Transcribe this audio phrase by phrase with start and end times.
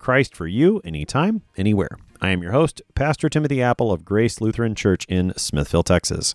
[0.00, 1.98] Christ for you, anytime, anywhere.
[2.22, 6.34] I am your host, Pastor Timothy Appel of Grace Lutheran Church in Smithville, Texas.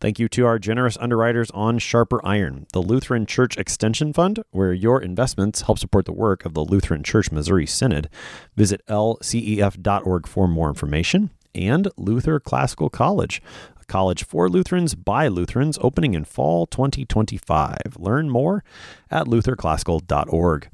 [0.00, 4.72] Thank you to our generous underwriters on Sharper Iron, the Lutheran Church Extension Fund, where
[4.72, 8.08] your investments help support the work of the Lutheran Church Missouri Synod.
[8.56, 11.30] Visit lcef.org for more information.
[11.54, 13.40] And Luther Classical College,
[13.80, 17.96] a college for Lutherans by Lutherans, opening in fall 2025.
[17.98, 18.64] Learn more
[19.10, 20.68] at lutherclassical.org.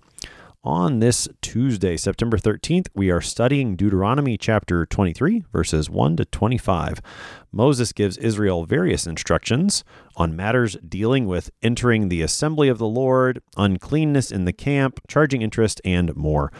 [0.63, 7.01] On this Tuesday, September 13th, we are studying Deuteronomy chapter 23, verses 1 to 25.
[7.53, 9.85] Moses gives Israel various instructions
[10.17, 15.43] on matters dealing with entering the assembly of the Lord, uncleanness in the camp, charging
[15.43, 16.53] interest, and more.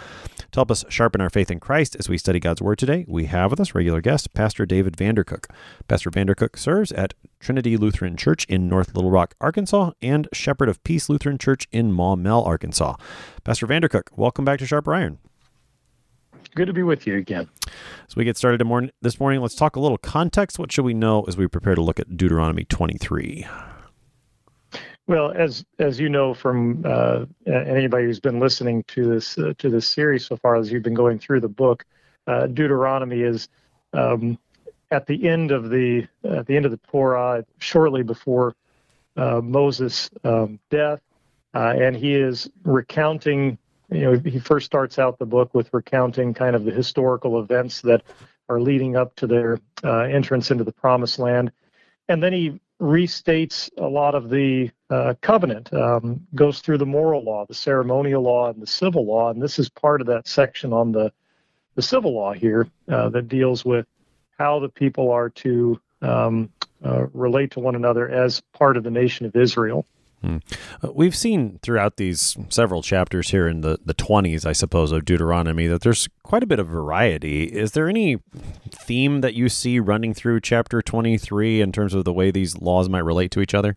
[0.51, 3.27] To help us sharpen our faith in Christ as we study God's Word today, we
[3.27, 5.47] have with us regular guest, Pastor David Vandercook.
[5.87, 10.83] Pastor Vandercook serves at Trinity Lutheran Church in North Little Rock, Arkansas, and Shepherd of
[10.83, 12.97] Peace Lutheran Church in Maumelle, Arkansas.
[13.45, 15.19] Pastor Vandercook, welcome back to Sharper Iron.
[16.55, 17.49] Good to be with you again.
[18.09, 18.61] As we get started
[19.03, 20.59] this morning, let's talk a little context.
[20.59, 23.47] What should we know as we prepare to look at Deuteronomy 23?
[25.07, 29.69] Well, as as you know from uh, anybody who's been listening to this uh, to
[29.69, 31.85] this series so far, as you've been going through the book,
[32.29, 33.49] uh, Deuteronomy is
[33.93, 34.39] um,
[34.91, 38.55] at the end of the at the end of the Torah, shortly before
[39.17, 41.01] uh, Moses' um, death,
[41.55, 43.59] uh, and he is recounting.
[43.91, 47.81] You know, he first starts out the book with recounting kind of the historical events
[47.83, 48.03] that
[48.49, 51.53] are leading up to their uh, entrance into the Promised Land,
[52.09, 57.23] and then he restates a lot of the uh, covenant, um, goes through the moral
[57.23, 59.31] law, the ceremonial law, and the civil law.
[59.31, 61.13] And this is part of that section on the,
[61.75, 63.87] the civil law here uh, that deals with
[64.39, 66.51] how the people are to um,
[66.85, 69.87] uh, relate to one another as part of the nation of Israel.
[70.23, 70.39] Hmm.
[70.83, 75.05] Uh, we've seen throughout these several chapters here in the, the 20s, I suppose, of
[75.05, 77.45] Deuteronomy that there's quite a bit of variety.
[77.45, 78.19] Is there any
[78.71, 82.89] theme that you see running through chapter 23 in terms of the way these laws
[82.89, 83.77] might relate to each other?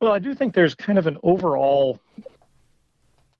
[0.00, 1.98] Well, I do think there's kind of an overall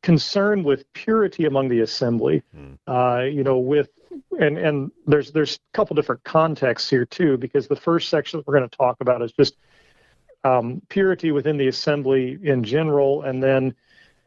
[0.03, 2.43] concern with purity among the assembly.
[2.55, 2.73] Hmm.
[2.87, 3.91] Uh, you know, with
[4.39, 8.47] and and there's there's a couple different contexts here too, because the first section that
[8.47, 9.57] we're going to talk about is just
[10.45, 13.75] um, purity within the assembly in general, and then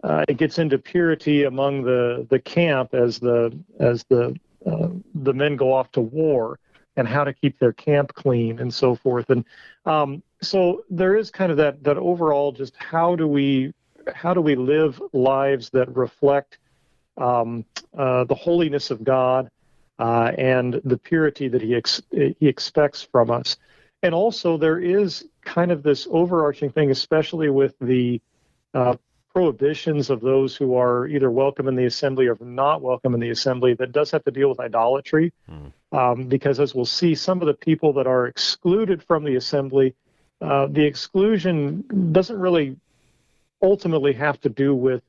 [0.03, 4.35] uh, it gets into purity among the the camp as the as the
[4.65, 6.59] uh, the men go off to war
[6.95, 9.29] and how to keep their camp clean and so forth.
[9.29, 9.45] And
[9.85, 13.73] um, so there is kind of that that overall just how do we
[14.13, 16.57] how do we live lives that reflect
[17.17, 17.65] um,
[17.97, 19.49] uh, the holiness of God
[19.99, 23.57] uh, and the purity that He ex- He expects from us.
[24.03, 28.21] And also there is kind of this overarching thing, especially with the
[28.73, 28.97] uh,
[29.33, 33.29] prohibitions of those who are either welcome in the assembly or not welcome in the
[33.29, 35.31] assembly that does have to deal with idolatry.
[35.49, 35.71] Mm.
[35.97, 39.95] Um, because as we'll see, some of the people that are excluded from the assembly,
[40.41, 42.75] uh, the exclusion doesn't really
[43.61, 45.01] ultimately have to do with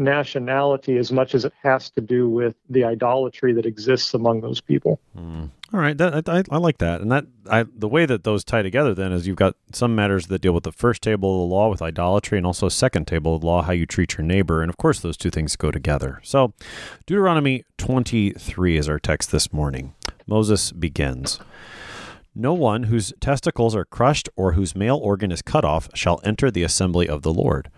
[0.00, 4.60] nationality as much as it has to do with the idolatry that exists among those
[4.60, 4.98] people.
[5.16, 5.50] Mm.
[5.72, 8.62] All right, that, I, I, like that, and that I, the way that those tie
[8.62, 11.54] together then is you've got some matters that deal with the first table of the
[11.54, 14.62] law with idolatry, and also second table of the law how you treat your neighbor,
[14.62, 16.18] and of course those two things go together.
[16.24, 16.54] So,
[17.06, 19.94] Deuteronomy twenty three is our text this morning.
[20.26, 21.38] Moses begins.
[22.34, 26.50] No one whose testicles are crushed or whose male organ is cut off shall enter
[26.50, 27.70] the assembly of the Lord.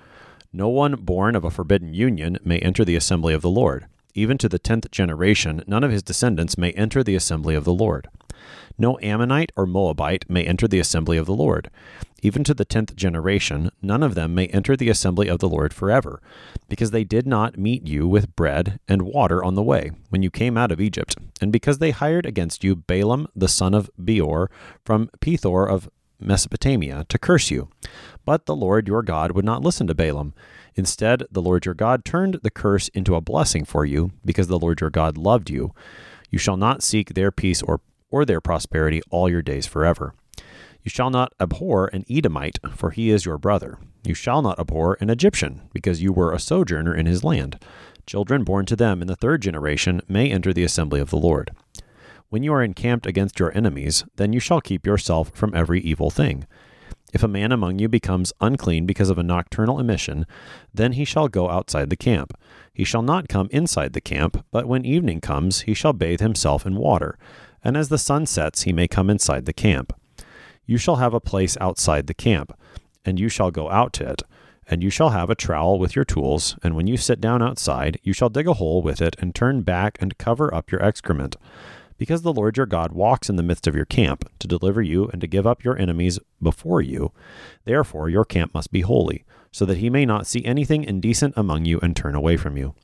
[0.55, 3.87] No one born of a forbidden union may enter the assembly of the Lord.
[4.15, 7.73] Even to the tenth generation, none of his descendants may enter the assembly of the
[7.73, 8.09] Lord.
[8.77, 11.71] No Ammonite or Moabite may enter the assembly of the Lord.
[12.23, 15.73] Even to the tenth generation, none of them may enter the assembly of the Lord
[15.73, 16.21] forever,
[16.69, 20.31] because they did not meet you with bread and water on the way when you
[20.31, 24.51] came out of Egypt, and because they hired against you Balaam the son of Beor
[24.85, 25.89] from Pethor of
[26.25, 27.69] Mesopotamia to curse you.
[28.25, 30.35] But the Lord your God would not listen to Balaam.
[30.75, 34.59] Instead, the Lord your God turned the curse into a blessing for you, because the
[34.59, 35.75] Lord your God loved you.
[36.31, 37.81] You shall not seek their peace or,
[38.11, 40.15] or their prosperity all your days forever.
[40.83, 43.79] You shall not abhor an Edomite, for he is your brother.
[44.05, 47.63] You shall not abhor an Egyptian, because you were a sojourner in his land.
[48.07, 51.53] Children born to them in the third generation may enter the assembly of the Lord.
[52.33, 56.09] When you are encamped against your enemies, then you shall keep yourself from every evil
[56.09, 56.47] thing.
[57.13, 60.25] If a man among you becomes unclean because of a nocturnal emission,
[60.73, 62.33] then he shall go outside the camp.
[62.73, 66.65] He shall not come inside the camp, but when evening comes, he shall bathe himself
[66.65, 67.19] in water,
[67.63, 69.93] and as the sun sets, he may come inside the camp.
[70.65, 72.59] You shall have a place outside the camp,
[73.05, 74.23] and you shall go out to it.
[74.67, 78.01] And you shall have a trowel with your tools, and when you sit down outside,
[78.03, 81.37] you shall dig a hole with it, and turn back and cover up your excrement
[81.99, 85.09] because the Lord your God walks in the midst of your camp to deliver you
[85.09, 87.13] and to give up your enemies before you.
[87.65, 91.65] Therefore, your camp must be holy, so that he may not see anything indecent among
[91.65, 92.75] you and turn away from you.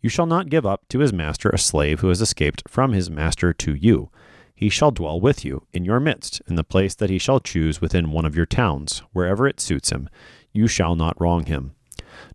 [0.00, 3.10] You shall not give up to his master a slave who has escaped from his
[3.10, 4.10] master to you.
[4.54, 7.80] He shall dwell with you in your midst, in the place that he shall choose
[7.80, 10.08] within one of your towns, wherever it suits him.
[10.52, 11.72] You shall not wrong him.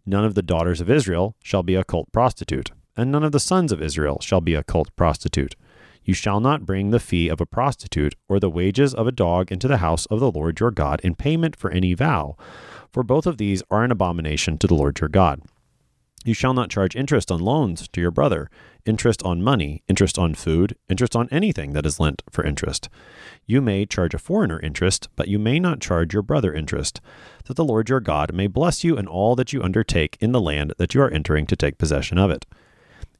[0.05, 3.39] None of the daughters of Israel shall be a cult prostitute, and none of the
[3.39, 5.55] sons of Israel shall be a cult prostitute.
[6.05, 9.51] You shall not bring the fee of a prostitute or the wages of a dog
[9.51, 12.37] into the house of the Lord your God in payment for any vow,
[12.91, 15.41] for both of these are an abomination to the Lord your God.
[16.23, 18.49] You shall not charge interest on loans to your brother,
[18.85, 22.87] interest on money, interest on food, interest on anything that is lent for interest.
[23.45, 26.99] You may charge a foreigner interest, but you may not charge your brother interest,
[27.45, 30.41] that the Lord your God may bless you in all that you undertake in the
[30.41, 32.45] land that you are entering to take possession of it.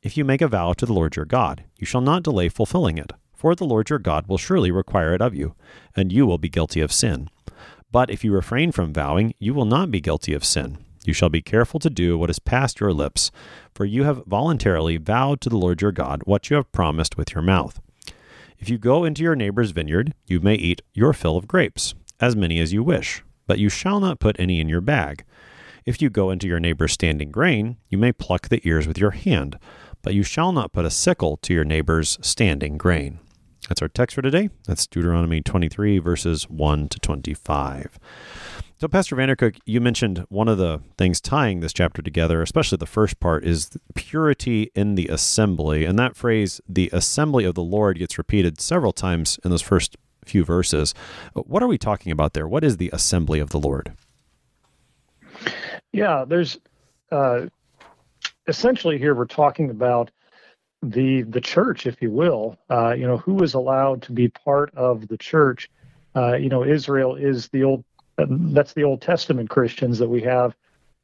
[0.06, 3.00] If you make a vow to the Lord your God, you shall not delay fulfilling
[3.00, 5.56] it, for the Lord your God will surely require it of you,
[5.96, 7.28] and you will be guilty of sin.
[7.92, 10.78] But if you refrain from vowing, you will not be guilty of sin.
[11.06, 13.32] You shall be careful to do what is past your lips,
[13.74, 17.34] for you have voluntarily vowed to the Lord your God what you have promised with
[17.34, 17.82] your mouth.
[18.60, 22.36] If you go into your neighbor's vineyard, you may eat your fill of grapes, as
[22.36, 25.26] many as you wish, but you shall not put any in your bag.
[25.86, 29.12] If you go into your neighbor's standing grain, you may pluck the ears with your
[29.12, 29.60] hand
[30.06, 33.18] but you shall not put a sickle to your neighbor's standing grain.
[33.68, 34.52] That's our text for today.
[34.68, 37.98] That's Deuteronomy 23, verses 1 to 25.
[38.80, 42.86] So, Pastor Vandercook, you mentioned one of the things tying this chapter together, especially the
[42.86, 45.86] first part, is purity in the assembly.
[45.86, 49.98] And that phrase, the assembly of the Lord, gets repeated several times in those first
[50.24, 50.94] few verses.
[51.34, 52.48] What are we talking about there?
[52.48, 53.94] What is the assembly of the Lord?
[55.96, 56.60] Yeah, there's
[57.10, 57.46] uh,
[58.50, 60.12] essentially here we're talking about
[60.84, 62.58] the the church, if you will.
[62.70, 65.70] Uh, you know, who is allowed to be part of the church?
[66.14, 67.86] Uh, you know, Israel is the old.
[68.18, 70.54] that's the Old Testament Christians that we have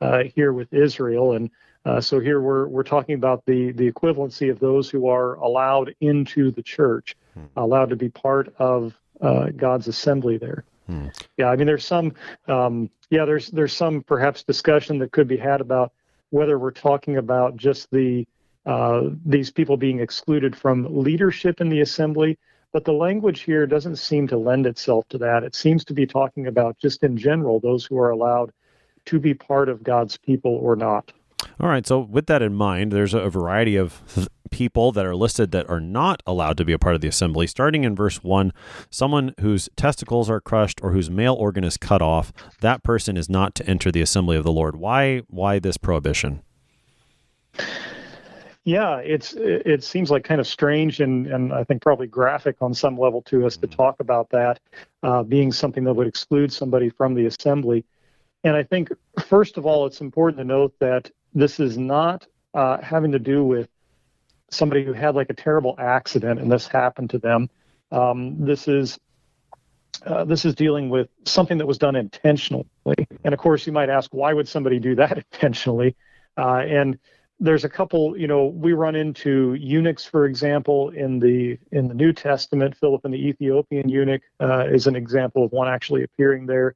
[0.01, 1.49] uh, here with Israel, and
[1.85, 5.95] uh, so here we're we're talking about the the equivalency of those who are allowed
[6.01, 7.45] into the church, hmm.
[7.55, 10.65] allowed to be part of uh, God's assembly there.
[10.91, 11.07] Hmm.
[11.37, 12.13] Yeah, I mean, there's some.
[12.49, 15.93] Um, yeah, there's there's some perhaps discussion that could be had about
[16.31, 18.27] whether we're talking about just the
[18.65, 22.37] uh, these people being excluded from leadership in the assembly,
[22.73, 25.43] but the language here doesn't seem to lend itself to that.
[25.43, 28.51] It seems to be talking about just in general those who are allowed
[29.05, 31.13] to be part of God's people or not.
[31.61, 31.85] All right.
[31.85, 34.01] So, with that in mind, there's a variety of
[34.49, 37.45] people that are listed that are not allowed to be a part of the assembly.
[37.45, 38.51] Starting in verse 1,
[38.89, 43.29] someone whose testicles are crushed or whose male organ is cut off, that person is
[43.29, 44.75] not to enter the assembly of the Lord.
[44.75, 46.41] Why why this prohibition?
[48.63, 52.73] Yeah, it's it seems like kind of strange and and I think probably graphic on
[52.73, 53.75] some level to us to mm-hmm.
[53.75, 54.59] talk about that
[55.03, 57.85] uh, being something that would exclude somebody from the assembly.
[58.43, 58.89] And I think
[59.27, 63.43] first of all, it's important to note that this is not uh, having to do
[63.43, 63.69] with
[64.49, 67.49] somebody who had like a terrible accident and this happened to them.
[67.91, 68.99] Um, this is
[70.05, 72.65] uh, this is dealing with something that was done intentionally.
[73.23, 75.95] And of course, you might ask, why would somebody do that intentionally?
[76.37, 76.97] Uh, and
[77.39, 81.93] there's a couple, you know, we run into eunuchs, for example, in the in the
[81.93, 82.75] New Testament.
[82.77, 86.75] Philip and the Ethiopian eunuch uh, is an example of one actually appearing there.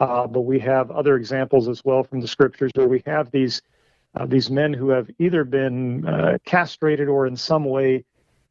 [0.00, 3.62] Uh, but we have other examples as well from the scriptures where we have these
[4.14, 8.04] uh, these men who have either been uh, castrated or in some way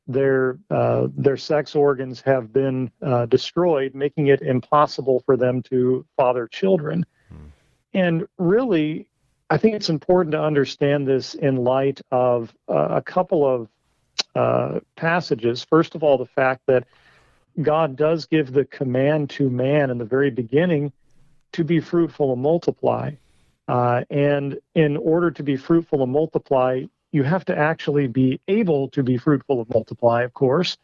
[0.07, 6.05] their uh, their sex organs have been uh, destroyed, making it impossible for them to
[6.17, 7.05] father children.
[7.29, 7.47] Hmm.
[7.93, 9.07] And really,
[9.49, 13.69] I think it's important to understand this in light of uh, a couple of
[14.35, 15.63] uh, passages.
[15.63, 16.85] First of all, the fact that
[17.61, 20.91] God does give the command to man in the very beginning
[21.53, 23.11] to be fruitful and multiply.
[23.67, 28.89] Uh, and in order to be fruitful and multiply, you have to actually be able
[28.89, 30.77] to be fruitful and multiply, of course.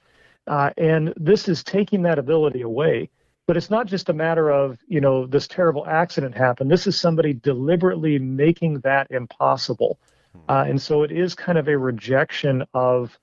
[0.47, 3.09] Uh, and this is taking that ability away.
[3.47, 6.69] But it's not just a matter of, you know, this terrible accident happened.
[6.69, 9.99] This is somebody deliberately making that impossible.
[10.47, 13.17] Uh, and so it is kind of a rejection of,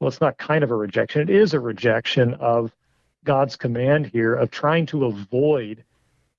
[0.00, 2.72] well, it's not kind of a rejection, it is a rejection of
[3.24, 5.84] God's command here of trying to avoid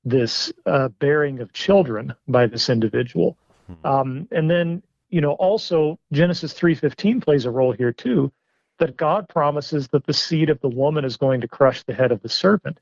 [0.09, 3.37] this uh, bearing of children by this individual.
[3.67, 3.87] Hmm.
[3.87, 8.31] Um, and then, you know, also Genesis 3:15 plays a role here too,
[8.79, 12.11] that God promises that the seed of the woman is going to crush the head
[12.11, 12.79] of the serpent.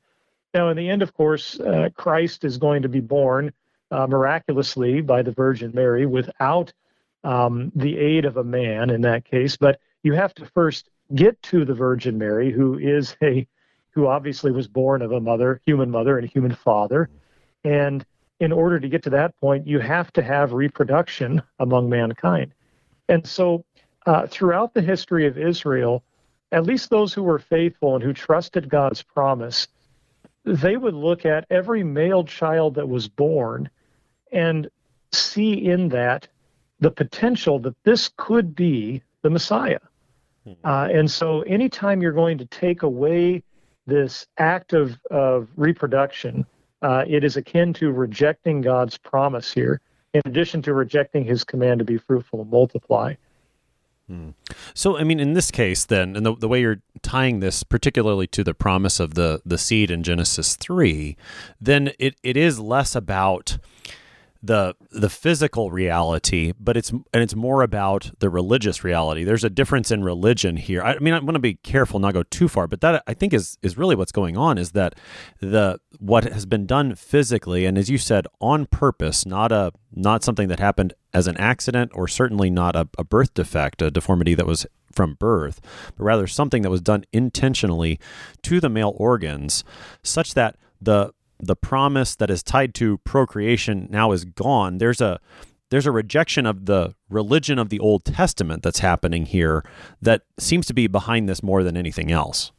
[0.54, 3.52] Now, in the end, of course, uh, Christ is going to be born
[3.90, 6.72] uh, miraculously by the Virgin Mary without
[7.24, 9.56] um, the aid of a man in that case.
[9.56, 13.46] But you have to first get to the Virgin Mary, who is a
[13.90, 17.10] who obviously was born of a mother, human mother, and human father.
[17.68, 18.06] And
[18.40, 22.54] in order to get to that point, you have to have reproduction among mankind.
[23.10, 23.64] And so,
[24.06, 26.02] uh, throughout the history of Israel,
[26.50, 29.68] at least those who were faithful and who trusted God's promise,
[30.44, 33.68] they would look at every male child that was born
[34.32, 34.70] and
[35.12, 36.26] see in that
[36.80, 39.80] the potential that this could be the Messiah.
[40.44, 40.52] Hmm.
[40.64, 43.42] Uh, and so, anytime you're going to take away
[43.86, 46.46] this act of, of reproduction,
[46.82, 49.80] uh, it is akin to rejecting God's promise here,
[50.14, 53.14] in addition to rejecting his command to be fruitful and multiply.
[54.08, 54.30] Hmm.
[54.72, 58.26] So, I mean, in this case, then, and the, the way you're tying this particularly
[58.28, 61.14] to the promise of the, the seed in Genesis 3,
[61.60, 63.58] then it, it is less about
[64.42, 69.24] the the physical reality, but it's and it's more about the religious reality.
[69.24, 70.80] There's a difference in religion here.
[70.82, 73.32] I, mean, I want to be careful not go too far, but that I think
[73.32, 74.94] is is really what's going on is that
[75.40, 80.22] the what has been done physically and as you said on purpose, not a not
[80.22, 84.34] something that happened as an accident or certainly not a, a birth defect, a deformity
[84.34, 85.60] that was from birth,
[85.96, 87.98] but rather something that was done intentionally
[88.42, 89.64] to the male organs,
[90.02, 94.78] such that the the promise that is tied to procreation now is gone.
[94.78, 95.20] There's a
[95.70, 99.64] there's a rejection of the religion of the Old Testament that's happening here
[100.00, 102.52] that seems to be behind this more than anything else.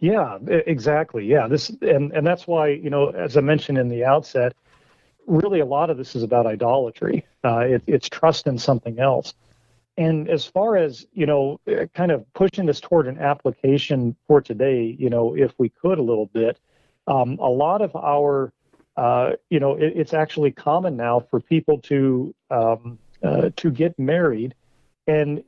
[0.00, 1.26] Yeah, exactly.
[1.26, 4.54] Yeah, this and and that's why you know, as I mentioned in the outset,
[5.26, 7.26] really a lot of this is about idolatry.
[7.44, 9.34] Uh, it, it's trust in something else.
[9.96, 11.60] And as far as you know,
[11.94, 16.02] kind of pushing this toward an application for today, you know, if we could a
[16.02, 16.58] little bit,
[17.08, 18.52] um, a lot of our,
[18.96, 23.98] uh, you know, it, it's actually common now for people to um, uh, to get
[23.98, 24.54] married
[25.06, 25.42] and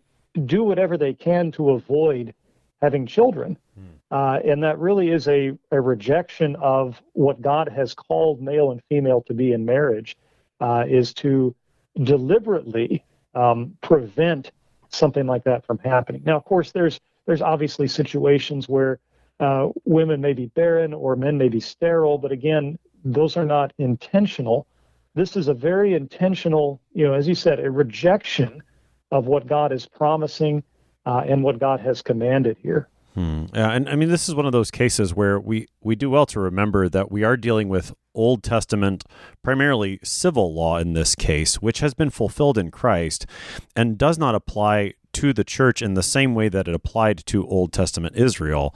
[0.46, 2.34] do whatever they can to avoid
[2.80, 3.56] having children.
[3.74, 3.84] Hmm.
[4.10, 8.80] Uh, and that really is a, a rejection of what God has called male and
[8.88, 10.16] female to be in marriage,
[10.60, 11.54] uh, is to
[12.02, 14.50] deliberately um, prevent
[14.88, 16.22] something like that from happening.
[16.24, 18.98] Now, of course, there's there's obviously situations where
[19.40, 23.72] uh, women may be barren or men may be sterile, but again, those are not
[23.78, 24.66] intentional.
[25.14, 28.62] This is a very intentional, you know, as you said, a rejection
[29.10, 30.62] of what God is promising
[31.06, 32.88] uh, and what God has commanded here.
[33.14, 33.46] Hmm.
[33.52, 36.26] Yeah, and I mean, this is one of those cases where we, we do well
[36.26, 39.04] to remember that we are dealing with Old Testament,
[39.42, 43.26] primarily civil law in this case, which has been fulfilled in Christ
[43.74, 47.46] and does not apply to the church in the same way that it applied to
[47.46, 48.74] Old Testament Israel.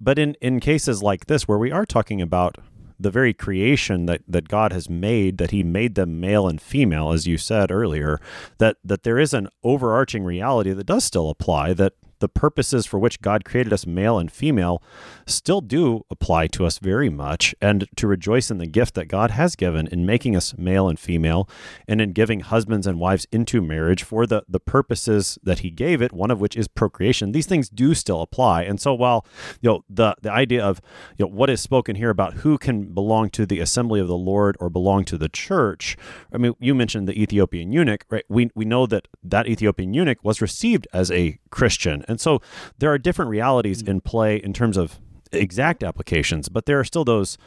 [0.00, 2.58] But in, in cases like this, where we are talking about
[2.98, 7.12] the very creation that, that God has made, that He made them male and female,
[7.12, 8.20] as you said earlier,
[8.58, 12.98] that, that there is an overarching reality that does still apply, that the purposes for
[12.98, 14.82] which God created us male and female
[15.26, 19.30] still do apply to us very much, and to rejoice in the gift that God
[19.32, 21.48] has given in making us male and female,
[21.88, 26.00] and in giving husbands and wives into marriage for the, the purposes that He gave
[26.00, 27.32] it, one of which is procreation.
[27.32, 28.62] These things do still apply.
[28.62, 29.26] And so while
[29.60, 30.80] you know the, the idea of
[31.18, 34.16] you know what is spoken here about who can belong to the assembly of the
[34.16, 35.96] Lord or belong to the church,
[36.32, 38.24] I mean, you mentioned the Ethiopian eunuch, right?
[38.28, 42.04] We, we know that that Ethiopian eunuch was received as a Christian.
[42.08, 42.40] And so
[42.78, 44.98] there are different realities in play in terms of
[45.32, 47.38] exact applications, but there are still those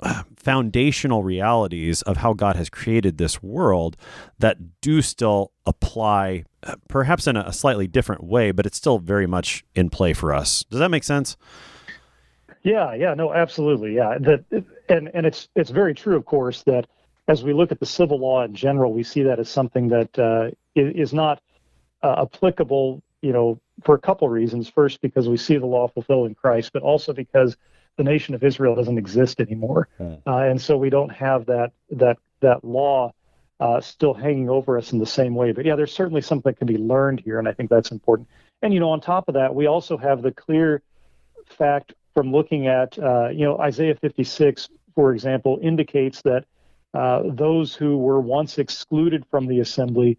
[0.00, 3.96] uh, foundational realities of how God has created this world
[4.38, 9.26] that do still apply, uh, perhaps in a slightly different way, but it's still very
[9.26, 10.64] much in play for us.
[10.70, 11.36] Does that make sense?
[12.62, 14.18] Yeah, yeah, no, absolutely, yeah.
[14.20, 14.44] That
[14.88, 16.86] and and it's it's very true, of course, that
[17.28, 20.18] as we look at the civil law in general, we see that as something that
[20.18, 21.40] uh, is not
[22.02, 24.68] uh, applicable you know, for a couple reasons.
[24.68, 27.56] First, because we see the law fulfilled in Christ, but also because
[27.96, 30.14] the nation of Israel doesn't exist anymore, hmm.
[30.26, 33.12] uh, and so we don't have that that that law
[33.60, 35.52] uh, still hanging over us in the same way.
[35.52, 38.28] But yeah, there's certainly something that can be learned here, and I think that's important.
[38.62, 40.82] And you know, on top of that, we also have the clear
[41.46, 46.44] fact from looking at uh, you know Isaiah 56, for example, indicates that
[46.94, 50.18] uh, those who were once excluded from the assembly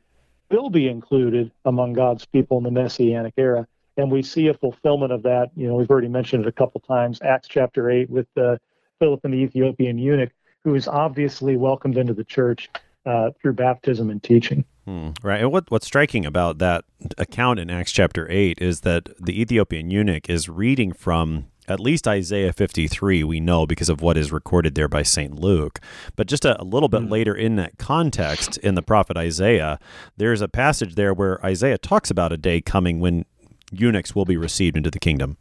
[0.50, 3.68] will be included among God's people in the Messianic era.
[3.98, 5.52] And we see a fulfillment of that.
[5.56, 7.20] You know, we've already mentioned it a couple times.
[7.22, 8.60] Acts chapter 8 with the,
[9.00, 10.32] Philip and the Ethiopian eunuch,
[10.64, 12.70] who is obviously welcomed into the church
[13.06, 14.66] uh, through baptism and teaching.
[14.86, 15.42] Hmm, right.
[15.42, 16.84] And what, what's striking about that
[17.18, 22.08] account in Acts chapter 8 is that the Ethiopian eunuch is reading from at least
[22.08, 25.40] Isaiah 53, we know because of what is recorded there by St.
[25.40, 25.80] Luke.
[26.16, 27.12] But just a, a little bit mm-hmm.
[27.12, 29.80] later in that context, in the prophet Isaiah,
[30.18, 33.26] there's a passage there where Isaiah talks about a day coming when
[33.72, 35.38] eunuchs will be received into the kingdom.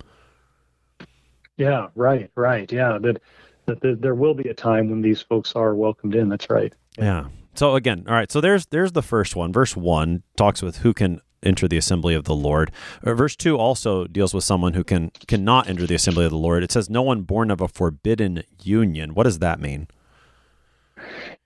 [1.57, 2.71] Yeah, right, right.
[2.71, 3.23] Yeah, that,
[3.67, 6.29] that, that there will be a time when these folks are welcomed in.
[6.29, 6.73] That's right.
[6.99, 7.05] Yeah.
[7.05, 7.29] yeah.
[7.55, 8.31] So again, all right.
[8.31, 9.53] So there's there's the first one.
[9.53, 12.71] Verse one talks with who can enter the assembly of the Lord.
[13.03, 16.39] Uh, verse 2 also deals with someone who can cannot enter the assembly of the
[16.39, 16.63] Lord.
[16.63, 19.15] It says no one born of a forbidden union.
[19.15, 19.89] What does that mean?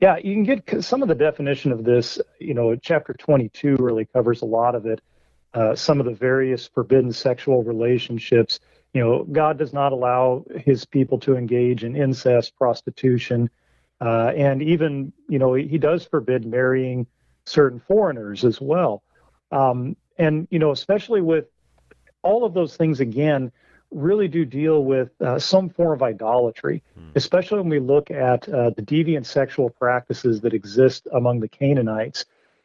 [0.01, 4.07] Yeah, you can get some of the definition of this, you know, chapter 22 really
[4.07, 5.01] covers a lot of it.
[5.55, 8.59] Uh, some of the various forbidden sexual relationships.
[8.95, 13.51] You know, God does not allow his people to engage in incest, prostitution,
[14.01, 17.07] uh, and even, you know, he does forbid marrying
[17.45, 19.03] certain foreigners as well.
[19.53, 21.47] Um, and, you know, especially with
[22.23, 23.53] all of those things, again,
[23.91, 27.11] really do deal with uh, some form of idolatry, mm.
[27.15, 32.25] especially when we look at uh, the deviant sexual practices that exist among the Canaanites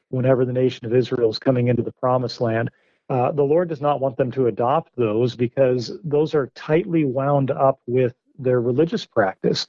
[0.10, 2.70] whenever the nation of Israel is coming into the promised land.
[3.10, 7.52] Uh, the Lord does not want them to adopt those because those are tightly wound
[7.52, 9.68] up with their religious practice,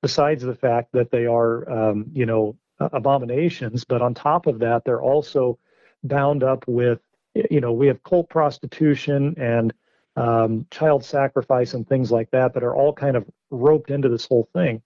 [0.00, 3.84] besides the fact that they are, um, you know, abominations.
[3.84, 5.58] But on top of that, they're also
[6.02, 7.00] bound up with,
[7.50, 9.72] you know, we have cult prostitution and
[10.16, 14.26] um, child sacrifice and things like that that are all kind of roped into this
[14.26, 14.82] whole thing.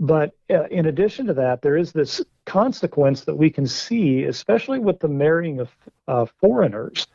[0.00, 4.78] But uh, in addition to that, there is this consequence that we can see, especially
[4.78, 5.70] with the marrying of
[6.06, 7.06] uh, foreigners.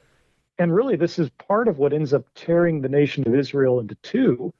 [0.59, 3.95] And really, this is part of what ends up tearing the nation of Israel into
[4.03, 4.53] two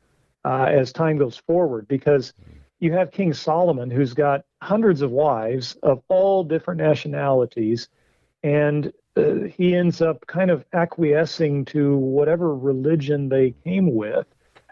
[0.45, 2.33] uh, as time goes forward, because
[2.79, 7.89] you have King Solomon, who's got hundreds of wives of all different nationalities
[8.43, 14.25] and uh, he ends up kind of acquiescing to whatever religion they came with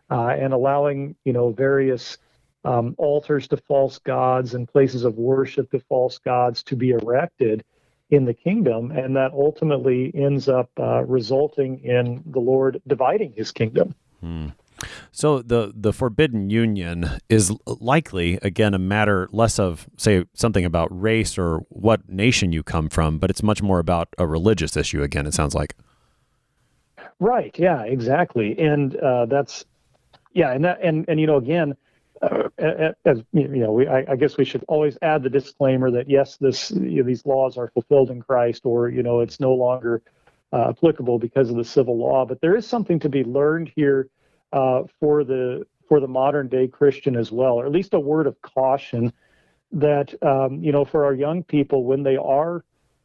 [0.10, 2.18] uh, and allowing you know various
[2.64, 7.64] um, altars to false gods and places of worship to false gods to be erected
[8.10, 13.52] in the kingdom and that ultimately ends up uh, resulting in the lord dividing his
[13.52, 14.48] kingdom hmm.
[15.12, 20.88] So the the forbidden union is likely again a matter less of say something about
[20.92, 25.04] race or what nation you come from, but it's much more about a religious issue.
[25.04, 25.76] Again, it sounds like.
[27.20, 27.56] Right.
[27.58, 27.84] Yeah.
[27.84, 28.58] Exactly.
[28.58, 29.66] And uh, that's
[30.34, 30.52] yeah.
[30.52, 31.76] And that and and you know again.
[32.22, 36.08] Uh, as you know, we, I, I, guess we should always add the disclaimer that
[36.08, 39.54] yes, this you know, these laws are fulfilled in Christ, or you know, it's no
[39.56, 40.04] longer
[40.54, 42.26] uh, applicable because of the civil law.
[42.26, 44.08] But there is something to be learned here
[44.52, 48.28] uh, for the for the modern day Christian as well, or at least a word
[48.28, 49.12] of caution
[49.72, 52.64] that um, you know for our young people when they are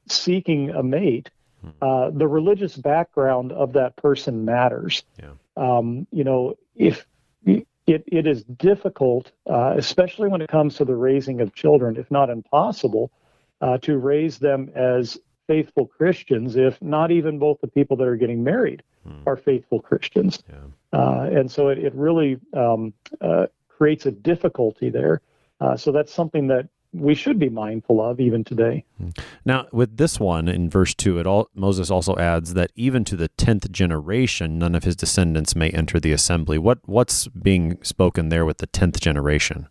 [0.09, 1.31] seeking a mate,
[1.61, 1.71] hmm.
[1.83, 5.03] uh, the religious background of that person matters.
[5.19, 5.33] Yeah.
[5.57, 7.07] Um, you know, if
[7.45, 12.11] it, it is difficult, uh, especially when it comes to the raising of children, if
[12.11, 13.11] not impossible,
[13.61, 18.17] uh, to raise them as faithful Christians if not even both the people that are
[18.17, 19.23] getting married hmm.
[19.27, 20.43] are faithful Christians.
[20.49, 20.57] Yeah.
[20.97, 25.21] Uh, and so it, it really um, uh, creates a difficulty there.
[25.61, 28.83] Uh, so that's something that we should be mindful of even today.
[28.97, 29.11] Hmm.
[29.45, 33.17] Now, with this one in verse 2, it all, Moses also adds that even to
[33.17, 36.57] the 10th generation, none of his descendants may enter the assembly.
[36.57, 39.69] What What's being spoken there with the 10th generation?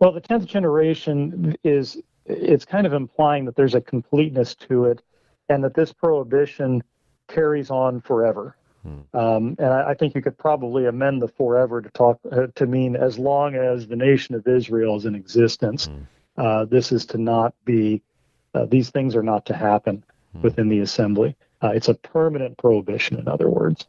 [0.00, 5.00] Well, the 10th generation is it's kind of implying that there's a completeness to it
[5.48, 6.82] and that this prohibition
[7.28, 8.56] carries on forever.
[8.84, 9.18] Hmm.
[9.18, 12.66] Um, and I, I, think you could probably amend the forever to talk uh, to
[12.66, 15.86] mean as long as the nation of Israel is in existence.
[15.86, 16.02] Hmm.
[16.36, 18.02] Uh, this is to not be;
[18.54, 20.42] uh, these things are not to happen hmm.
[20.42, 21.34] within the assembly.
[21.62, 23.86] Uh, it's a permanent prohibition, in other words.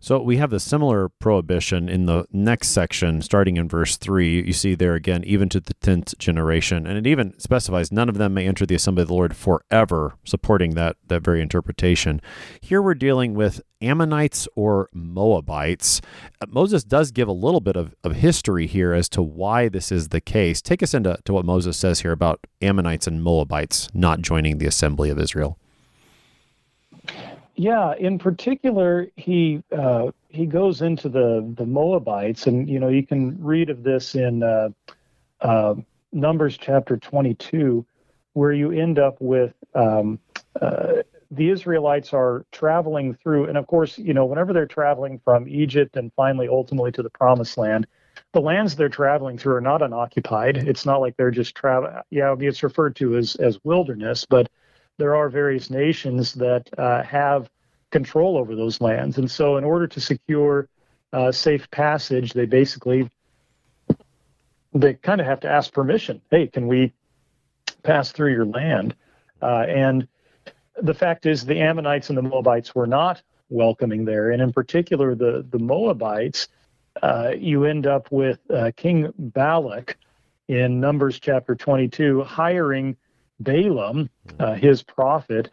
[0.00, 4.44] So we have a similar prohibition in the next section, starting in verse 3.
[4.46, 6.86] You see there again, even to the 10th generation.
[6.86, 10.14] And it even specifies none of them may enter the assembly of the Lord forever,
[10.24, 12.20] supporting that, that very interpretation.
[12.60, 16.00] Here we're dealing with Ammonites or Moabites.
[16.40, 19.92] Uh, Moses does give a little bit of, of history here as to why this
[19.92, 20.62] is the case.
[20.62, 24.66] Take us into to what Moses says here about Ammonites and Moabites not joining the
[24.66, 25.58] assembly of Israel.
[27.54, 33.06] Yeah, in particular, he uh, he goes into the the Moabites, and you know you
[33.06, 34.70] can read of this in uh,
[35.40, 35.74] uh,
[36.12, 37.84] Numbers chapter 22,
[38.32, 40.18] where you end up with um,
[40.60, 45.46] uh, the Israelites are traveling through, and of course, you know whenever they're traveling from
[45.46, 47.86] Egypt and finally ultimately to the Promised Land,
[48.32, 50.56] the lands they're traveling through are not unoccupied.
[50.56, 51.96] It's not like they're just traveling.
[52.08, 54.48] Yeah, it's referred to as as wilderness, but
[55.02, 57.50] there are various nations that uh, have
[57.90, 60.68] control over those lands, and so in order to secure
[61.12, 63.10] uh, safe passage, they basically
[64.72, 66.20] they kind of have to ask permission.
[66.30, 66.92] Hey, can we
[67.82, 68.94] pass through your land?
[69.42, 70.06] Uh, and
[70.80, 75.16] the fact is, the Ammonites and the Moabites were not welcoming there, and in particular,
[75.16, 76.46] the the Moabites.
[77.02, 79.96] Uh, you end up with uh, King Balak
[80.46, 82.96] in Numbers chapter 22 hiring
[83.42, 85.50] Balaam, uh, his prophet,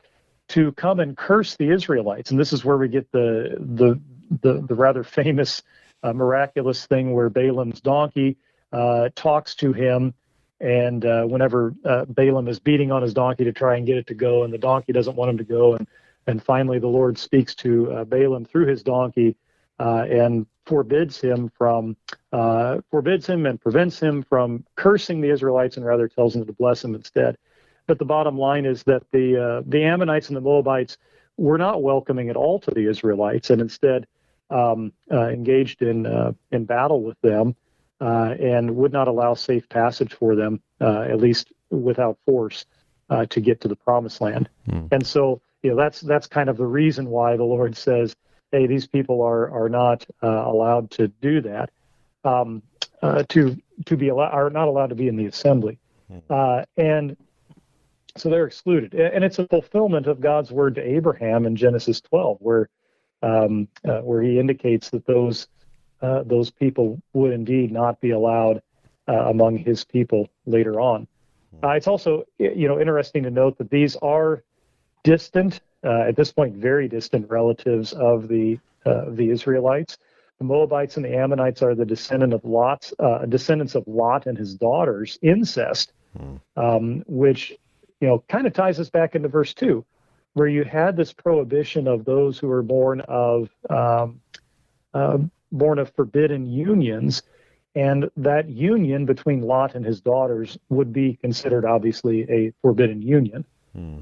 [0.49, 3.99] to come and curse the Israelites, and this is where we get the the
[4.41, 5.61] the, the rather famous
[6.03, 8.37] uh, miraculous thing where Balaam's donkey
[8.71, 10.13] uh, talks to him.
[10.61, 14.07] And uh, whenever uh, Balaam is beating on his donkey to try and get it
[14.07, 15.87] to go, and the donkey doesn't want him to go, and
[16.27, 19.35] and finally the Lord speaks to uh, Balaam through his donkey
[19.79, 21.95] uh, and forbids him from
[22.33, 26.53] uh, forbids him and prevents him from cursing the Israelites, and rather tells him to
[26.53, 27.37] bless him instead.
[27.89, 30.97] But the bottom line is that the uh, the Ammonites and the Moabites
[31.37, 34.05] were not welcoming at all to the Israelites, and instead
[34.51, 36.05] um, engaged in
[36.51, 37.55] in battle with them
[38.01, 42.65] uh, and would not allow safe passage for them, uh, at least without force,
[43.09, 44.49] uh, to get to the promised land.
[44.69, 44.87] Mm.
[44.91, 48.15] And so, you know, that's that's kind of the reason why the Lord says,
[48.51, 51.71] "Hey, these people are are not uh, allowed to do that,
[52.23, 52.61] um,
[53.01, 55.79] uh, to to be allowed are not allowed to be in the assembly,"
[56.11, 56.65] mm.
[56.77, 57.17] and
[58.19, 58.93] so they're excluded.
[58.93, 62.69] And it's a fulfillment of God's word to Abraham in Genesis 12, where
[63.21, 65.47] um, where He indicates that those
[66.01, 68.61] uh, those people would indeed not be allowed
[69.07, 71.07] uh, among his people later on.
[71.59, 71.65] Hmm.
[71.65, 74.43] Uh, it's also, you know, interesting to note that these are
[75.03, 79.97] distant, uh, at this point, very distant relatives of the uh, the Israelites.
[80.37, 82.93] The Moabites and the Ammonites are the descendant of Lot's
[83.27, 86.35] descendants of Lot and his daughters incest, hmm.
[86.55, 87.57] um, which
[87.99, 89.85] you know kind of ties us back into verse two,
[90.33, 94.21] where you had this prohibition of those who were born of um,
[94.93, 95.17] uh,
[95.51, 97.23] born of forbidden unions.
[97.75, 103.45] And that union between Lot and his daughters would be considered obviously a forbidden union.
[103.75, 103.99] Hmm.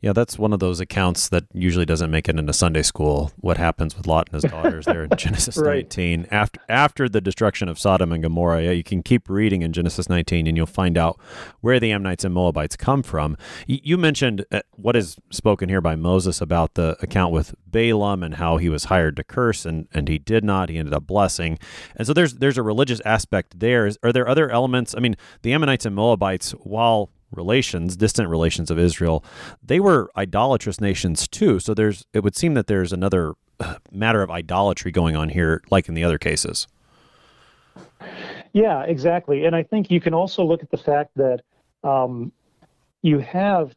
[0.00, 3.32] Yeah, that's one of those accounts that usually doesn't make it into Sunday school.
[3.36, 5.84] What happens with Lot and his daughters there in Genesis right.
[5.84, 8.62] 19 after after the destruction of Sodom and Gomorrah.
[8.62, 11.18] Yeah, you can keep reading in Genesis 19 and you'll find out
[11.60, 13.36] where the Ammonites and Moabites come from.
[13.66, 18.36] You mentioned uh, what is spoken here by Moses about the account with Balaam and
[18.36, 20.68] how he was hired to curse and and he did not.
[20.68, 21.58] He ended up blessing.
[21.94, 23.86] And so there's there's a religious aspect there.
[23.86, 24.94] Is, are there other elements?
[24.96, 29.24] I mean, the Ammonites and Moabites while relations, distant relations of Israel,
[29.62, 31.58] they were idolatrous nations too.
[31.60, 35.62] So there's it would seem that there's another uh, matter of idolatry going on here,
[35.70, 36.66] like in the other cases.
[38.52, 39.44] Yeah, exactly.
[39.44, 41.42] And I think you can also look at the fact that
[41.84, 42.32] um,
[43.02, 43.74] you have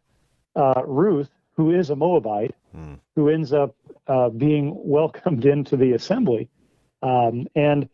[0.55, 2.95] uh, Ruth, who is a Moabite, hmm.
[3.15, 3.75] who ends up
[4.07, 6.49] uh, being welcomed into the assembly.
[7.01, 7.89] Um, and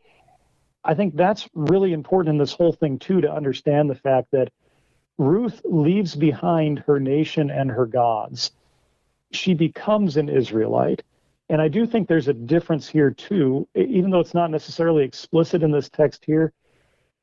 [0.83, 4.51] I think that's really important in this whole thing, too, to understand the fact that
[5.17, 8.51] Ruth leaves behind her nation and her gods.
[9.31, 11.03] She becomes an Israelite.
[11.49, 15.63] And I do think there's a difference here, too, even though it's not necessarily explicit
[15.63, 16.51] in this text here.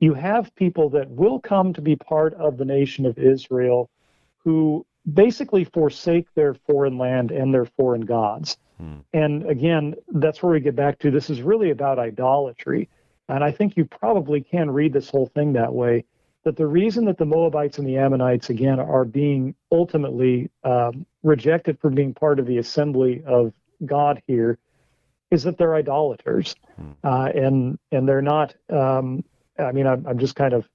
[0.00, 3.90] You have people that will come to be part of the nation of Israel
[4.38, 8.56] who basically forsake their foreign land and their foreign gods.
[8.78, 8.98] Hmm.
[9.12, 12.88] And again, that's where we get back to this is really about idolatry.
[13.28, 16.04] And I think you probably can read this whole thing that way
[16.44, 21.78] that the reason that the Moabites and the Ammonites, again, are being ultimately um, rejected
[21.80, 23.52] from being part of the assembly of
[23.84, 24.58] God here
[25.30, 26.54] is that they're idolaters.
[26.76, 26.90] Hmm.
[27.04, 29.24] Uh, and, and they're not, um,
[29.58, 30.68] I mean, I'm, I'm, just kind of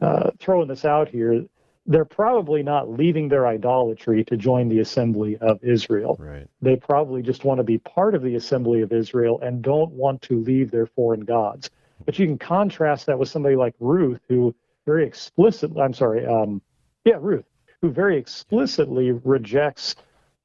[0.00, 1.44] uh, throwing this out here.
[1.86, 6.16] They're probably not leaving their idolatry to join the assembly of Israel.
[6.18, 6.46] Right.
[6.60, 10.22] They probably just want to be part of the assembly of Israel and don't want
[10.22, 11.70] to leave their foreign gods.
[12.04, 14.54] But you can contrast that with somebody like Ruth, who
[14.86, 16.60] very explicitly, I'm sorry, um,
[17.04, 17.44] yeah, Ruth,
[17.80, 19.96] who very explicitly rejects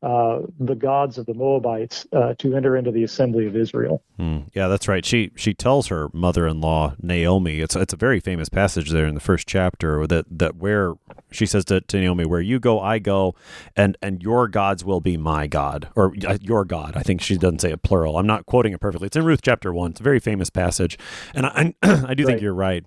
[0.04, 4.04] uh, the gods of the Moabites uh, to enter into the assembly of Israel.
[4.18, 4.42] Hmm.
[4.54, 5.04] Yeah, that's right.
[5.04, 7.62] She she tells her mother-in-law Naomi.
[7.62, 10.94] It's it's a very famous passage there in the first chapter that that where
[11.32, 13.34] she says to, to Naomi, "Where you go, I go,
[13.76, 17.36] and and your gods will be my God, or uh, your God." I think she
[17.36, 18.20] doesn't say it plural.
[18.20, 19.08] I'm not quoting it perfectly.
[19.08, 19.92] It's in Ruth chapter one.
[19.92, 21.00] It's a very famous passage,
[21.34, 22.28] and I I, I do right.
[22.28, 22.86] think you're right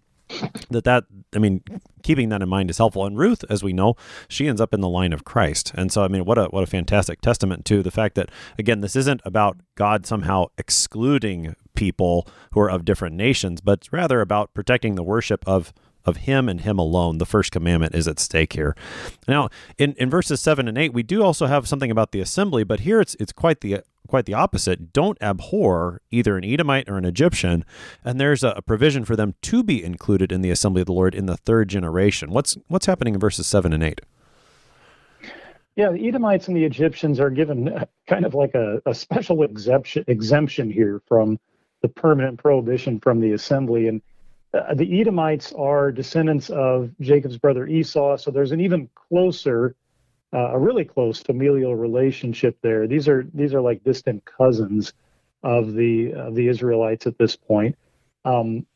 [0.71, 1.63] that that I mean,
[2.03, 3.05] keeping that in mind is helpful.
[3.07, 3.95] And Ruth, as we know,
[4.29, 5.73] she ends up in the line of Christ.
[5.75, 8.81] And so, I mean, what a what a fantastic testament to the fact that again,
[8.81, 14.53] this isn't about God somehow excluding people who are of different nations, but rather about
[14.55, 15.73] protecting the worship of
[16.05, 17.19] of him and him alone.
[17.19, 18.75] The first commandment is at stake here.
[19.29, 22.65] Now, in, in verses seven and eight, we do also have something about the assembly,
[22.65, 24.93] but here it's it's quite the quite the opposite.
[24.93, 27.65] Don't abhor either an Edomite or an Egyptian,
[28.05, 30.93] and there's a, a provision for them to be included in the assembly of the
[30.93, 32.31] Lord in the third generation.
[32.31, 34.01] What's what's happening in verses seven and eight?
[35.77, 40.05] Yeah, the Edomites and the Egyptians are given kind of like a, a special exemption
[40.09, 41.39] exemption here from
[41.83, 43.89] the permanent prohibition from the assembly.
[43.89, 44.03] And
[44.53, 49.77] uh, the Edomites are descendants of Jacob's brother Esau, so there's an even closer,
[50.33, 52.87] uh, a really close familial relationship there.
[52.87, 54.93] These are these are like distant cousins
[55.43, 57.77] of the the Israelites at this point.
[58.25, 58.67] Um,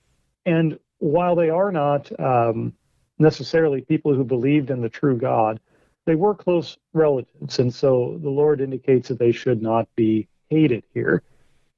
[0.46, 2.72] and while they are not um,
[3.18, 5.60] necessarily people who believed in the true God,
[6.06, 10.84] they were close relatives, and so the Lord indicates that they should not be hated
[10.92, 11.22] here.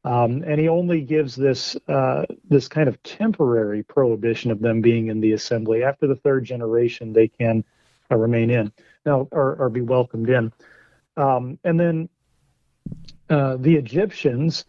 [0.07, 5.09] Um, and he only gives this uh, this kind of temporary prohibition of them being
[5.09, 5.83] in the assembly.
[5.83, 7.65] After the third generation, they can
[8.13, 8.73] uh, remain in
[9.05, 10.53] now or, or, be welcomed in.
[11.17, 12.09] Um, and then
[13.31, 14.67] uh, the Egyptians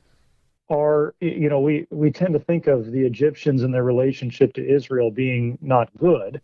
[0.71, 4.67] are, you know, we we tend to think of the Egyptians and their relationship to
[4.67, 6.41] Israel being not good.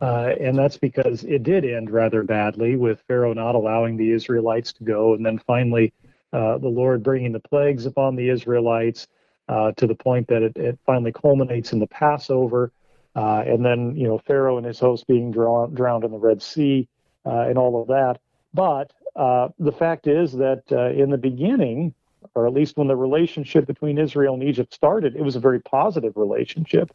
[0.00, 4.72] Uh, and that's because it did end rather badly with Pharaoh not allowing the Israelites
[4.72, 5.92] to go, and then finally
[6.32, 9.08] uh, the Lord bringing the plagues upon the Israelites
[9.48, 12.70] uh, to the point that it, it, finally culminates in the Passover,
[13.16, 16.40] uh, and then you know Pharaoh and his host being drawn, drowned in the Red
[16.40, 16.88] Sea,
[17.26, 18.20] uh, and all of that.
[18.54, 20.62] But uh, the fact is that
[20.96, 21.94] in the beginning,
[22.36, 25.60] or at least when the relationship between Israel and Egypt started, it was a very
[25.60, 26.92] positive relationship.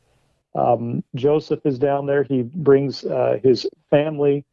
[0.56, 2.24] Um, Joseph is down there.
[2.24, 3.04] He brings
[3.44, 4.46] his family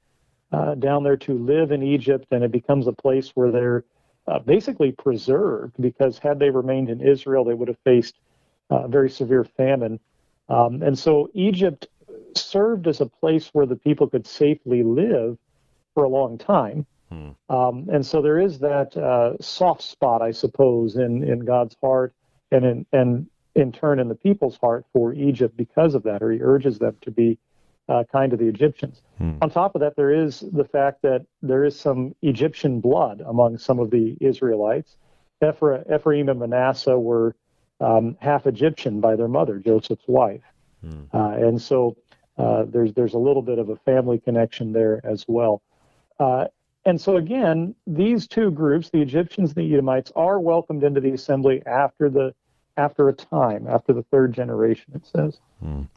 [0.51, 3.85] down there to live in Egypt, and it becomes a place where they're
[4.27, 8.19] uh, basically preserved because had they remained in Israel, they would have faced
[8.71, 9.99] uh, very severe famine.
[10.49, 11.89] Um, and so Egypt
[12.37, 15.39] served as a place where the people could safely live
[15.95, 16.87] for a long time.
[17.11, 17.31] Hmm.
[17.49, 22.15] Um, and so there is that uh, soft spot, I suppose, in, in God's heart
[22.51, 26.31] and in, and in turn in the people's heart for Egypt because of that, or
[26.31, 27.39] he urges them to be
[27.89, 29.03] uh, kind to the Egyptians.
[29.19, 29.35] Hmm.
[29.43, 33.59] On top of that, there is the fact that there is some Egyptian blood among
[33.59, 34.97] some of the Israelites.
[35.43, 37.35] Ephra- Ephraim and Manasseh were
[37.81, 40.43] um, half Egyptian by their mother, Joseph's wife,
[40.81, 41.03] hmm.
[41.13, 41.97] uh, and so
[42.39, 45.63] uh, there's there's a little bit of a family connection there as well.
[46.21, 46.47] Uh,
[46.85, 51.13] and so again, these two groups, the Egyptians and the Edomites, are welcomed into the
[51.13, 52.35] assembly after the
[52.77, 55.41] after a time, after the third generation, it says.
[55.65, 55.89] Mm.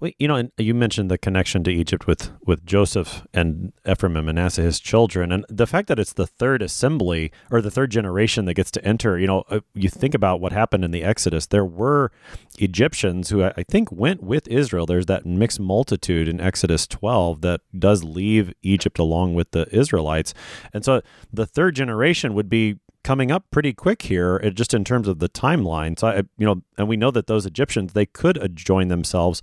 [0.00, 4.16] Well, you know, and you mentioned the connection to Egypt with with Joseph and Ephraim
[4.16, 7.90] and Manasseh, his children, and the fact that it's the third assembly or the third
[7.90, 9.18] generation that gets to enter.
[9.18, 11.46] You know, uh, you think about what happened in the Exodus.
[11.46, 12.10] There were
[12.58, 14.86] Egyptians who I think went with Israel.
[14.86, 20.34] There's that mixed multitude in Exodus 12 that does leave Egypt along with the Israelites,
[20.72, 21.00] and so
[21.32, 25.20] the third generation would be coming up pretty quick here, uh, just in terms of
[25.20, 25.96] the timeline.
[25.98, 29.40] So, I, you know, and we know that those Egyptians they could join themselves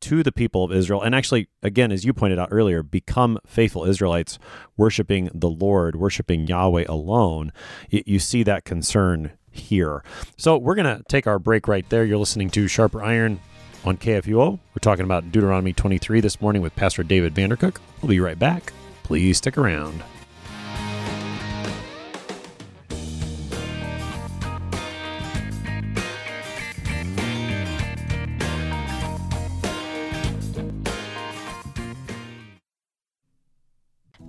[0.00, 3.84] to the people of Israel, and actually, again, as you pointed out earlier, become faithful
[3.84, 4.38] Israelites,
[4.76, 7.52] worshiping the Lord, worshiping Yahweh alone.
[7.88, 10.02] You, you see that concern here.
[10.36, 12.04] So we're going to take our break right there.
[12.04, 13.40] You're listening to Sharper Iron
[13.84, 14.58] on KFUO.
[14.58, 17.76] We're talking about Deuteronomy 23 this morning with Pastor David Vandercook.
[18.02, 18.72] We'll be right back.
[19.04, 20.02] Please stick around.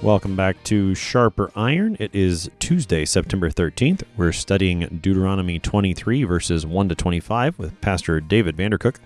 [0.00, 1.96] Welcome back to Sharper Iron.
[1.98, 4.04] It is Tuesday, September 13th.
[4.16, 8.98] We're studying Deuteronomy 23, verses 1 to 25, with Pastor David Vandercook.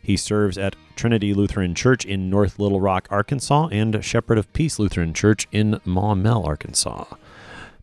[0.00, 4.78] He serves at Trinity Lutheran Church in North Little Rock, Arkansas, and Shepherd of Peace
[4.78, 7.04] Lutheran Church in Maumelle, Arkansas.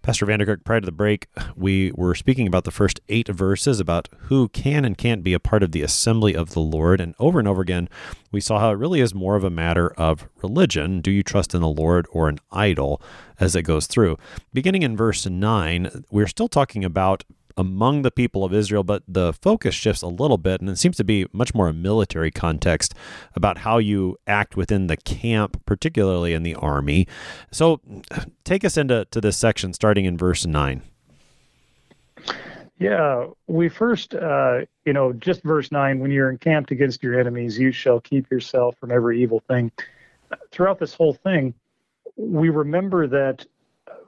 [0.06, 4.08] Pastor Vandercook, prior to the break, we were speaking about the first eight verses about
[4.26, 7.02] who can and can't be a part of the assembly of the Lord.
[7.02, 7.90] And over and over again,
[8.32, 11.02] we saw how it really is more of a matter of religion.
[11.02, 13.02] Do you trust in the Lord or an idol
[13.40, 14.20] as it goes through?
[14.54, 17.24] Beginning in verse 9, we're still talking about
[17.58, 20.98] among the people of Israel, but the focus shifts a little bit, and it seems
[20.98, 22.94] to be much more a military context
[23.36, 27.08] about how you act within the camp, particularly in the army.
[27.52, 27.80] So,
[28.44, 30.82] take us into to this section, starting in verse nine.
[32.78, 36.00] Yeah, we first, uh, you know, just verse nine.
[36.00, 39.72] When you're encamped against your enemies, you shall keep yourself from every evil thing.
[40.52, 41.54] Throughout this whole thing,
[42.18, 43.46] we remember that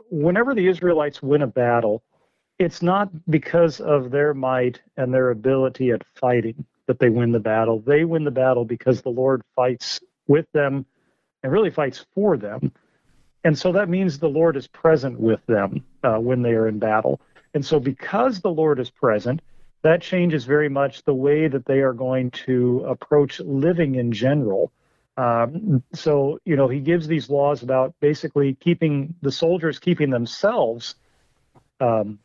[0.10, 2.04] whenever the Israelites win a battle
[2.60, 7.40] it's not because of their might and their ability at fighting that they win the
[7.40, 7.80] battle.
[7.80, 10.86] They win the battle because the Lord fights with them
[11.44, 12.72] and really fights for them.
[13.44, 16.80] And so that means the Lord is present with them uh, when they are in
[16.80, 17.22] battle.
[17.54, 19.42] And so, because the Lord is present,
[19.84, 24.72] that changes very much the way that they are going to approach living in general.
[25.16, 30.96] Um, so, you know, he gives these laws about basically keeping the soldiers keeping themselves
[31.80, 32.20] um,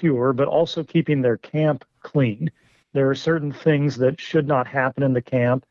[0.00, 2.50] pure, but also keeping their camp clean.
[2.92, 5.64] There are certain things that should not happen in the camp.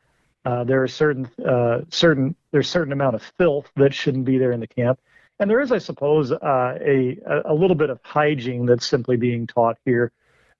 [0.44, 4.52] Uh, there are certain uh, certain there's certain amount of filth that shouldn't be there
[4.52, 5.00] in the camp,
[5.38, 9.46] and there is, I suppose, uh, a a little bit of hygiene that's simply being
[9.46, 10.12] taught here.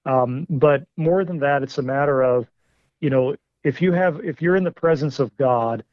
[0.05, 2.47] Um, but more than that, it's a matter of,
[2.99, 5.83] you know, if you have if you're in the presence of God,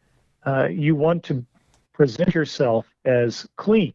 [0.46, 1.44] uh, you want to
[1.92, 3.92] present yourself as clean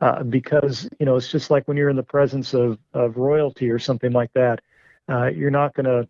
[0.00, 3.70] uh, because you know it's just like when you're in the presence of of royalty
[3.70, 4.60] or something like that.
[5.08, 6.08] Uh, you're not going to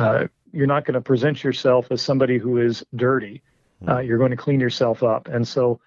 [0.00, 3.42] uh, you're not going to present yourself as somebody who is dirty.
[3.86, 4.06] Uh, hmm.
[4.06, 5.80] you're going to clean yourself up, and so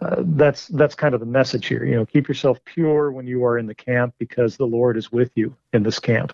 [0.00, 1.84] uh, that's that's kind of the message here.
[1.84, 5.12] You know, keep yourself pure when you are in the camp because the Lord is
[5.12, 6.32] with you in this camp.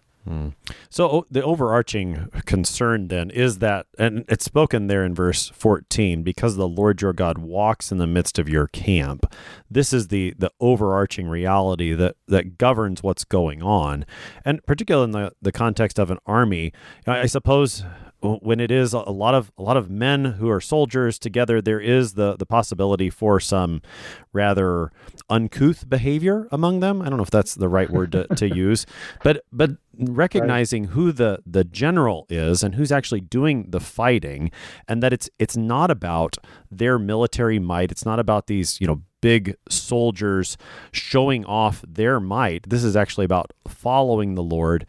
[0.89, 6.57] So the overarching concern then is that, and it's spoken there in verse 14, because
[6.57, 9.33] the Lord your God walks in the midst of your camp.
[9.71, 14.05] This is the the overarching reality that that governs what's going on,
[14.45, 16.73] and particularly in the the context of an army.
[17.07, 17.85] I suppose
[18.23, 21.81] when it is a lot of a lot of men who are soldiers together, there
[21.81, 23.83] is the the possibility for some
[24.33, 24.93] rather
[25.29, 27.03] uncouth behavior among them.
[27.03, 28.87] I don't know if that's the right word to, to use,
[29.25, 30.93] but but recognizing right.
[30.93, 34.51] who the the general is and who's actually doing the fighting,
[34.87, 36.37] and that it's it's not about
[36.71, 37.91] their military might.
[37.91, 40.59] It's not about these you know big soldiers
[40.91, 42.69] showing off their might.
[42.69, 44.85] This is actually about following the Lord,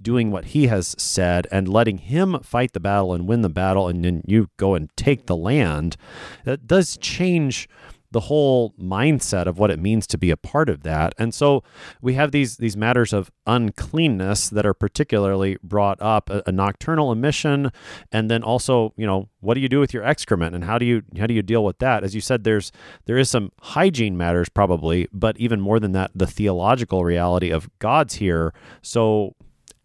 [0.00, 3.88] doing what he has said and letting him fight the battle and win the battle
[3.88, 5.96] and then you go and take the land
[6.44, 7.68] that does change
[8.14, 11.12] the whole mindset of what it means to be a part of that.
[11.18, 11.64] And so
[12.00, 17.10] we have these these matters of uncleanness that are particularly brought up a, a, nocturnal
[17.10, 17.72] emission
[18.12, 20.86] and then also, you know, what do you do with your excrement and how do
[20.86, 22.04] you how do you deal with that?
[22.04, 22.70] As you said there's
[23.06, 27.68] there is some hygiene matters probably, but even more than that the theological reality of
[27.80, 28.54] God's here.
[28.80, 29.34] So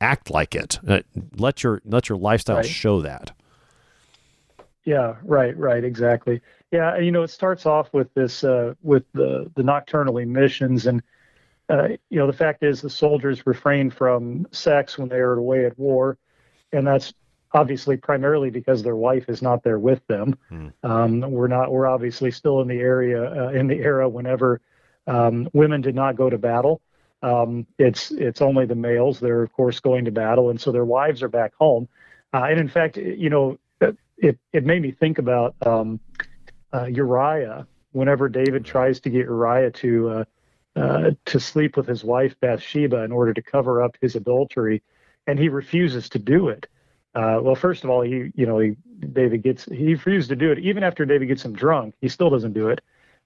[0.01, 0.79] act like it.
[0.87, 1.01] Uh,
[1.35, 2.65] let your let your lifestyle right.
[2.65, 3.31] show that.
[4.85, 6.41] Yeah, right, right, exactly.
[6.71, 11.01] Yeah, you know, it starts off with this uh, with the the nocturnal emissions, and
[11.69, 15.65] uh, you know, the fact is the soldiers refrain from sex when they are away
[15.65, 16.17] at war,
[16.71, 17.13] and that's
[17.51, 20.37] obviously primarily because their wife is not there with them.
[20.51, 20.73] Mm.
[20.83, 21.71] Um, we're not.
[21.71, 24.61] We're obviously still in the area uh, in the era whenever
[25.07, 26.81] um, women did not go to battle.
[27.21, 29.19] Um, it's it's only the males.
[29.19, 31.87] They're of course going to battle, and so their wives are back home.
[32.33, 33.57] Uh, and in fact, you know,
[34.21, 35.99] it it made me think about um,
[36.73, 37.67] uh, Uriah.
[37.91, 40.25] Whenever David tries to get Uriah to uh,
[40.75, 44.83] uh, to sleep with his wife Bathsheba in order to cover up his adultery,
[45.25, 46.67] and he refuses to do it.
[47.15, 48.75] Uh, well, first of all, he you know he
[49.13, 51.95] David gets he refuses to do it even after David gets him drunk.
[52.01, 52.81] He still doesn't do it,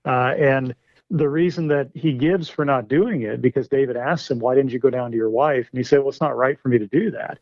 [0.05, 0.75] uh, and
[1.13, 4.71] the reason that he gives for not doing it because David asks him, "Why didn't
[4.71, 6.79] you go down to your wife?" And he said, "Well, it's not right for me
[6.79, 7.37] to do that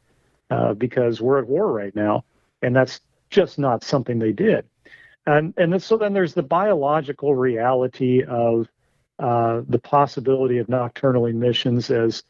[0.49, 2.25] uh, because we're at war right now,
[2.61, 2.99] and that's
[3.29, 4.65] just not something they did."
[5.25, 8.67] And and so then there's the biological reality of
[9.19, 12.23] uh, the possibility of nocturnal emissions as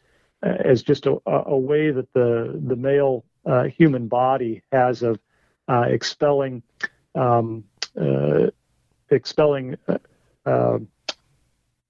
[0.44, 5.20] as just a, a way that the the male uh, human body has of
[5.68, 6.62] uh, expelling
[7.16, 7.64] um,
[8.00, 8.48] uh,
[9.10, 9.76] expelling
[10.46, 10.78] uh,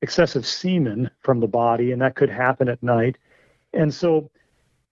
[0.02, 3.18] excessive semen from the body, and that could happen at night.
[3.74, 4.30] And so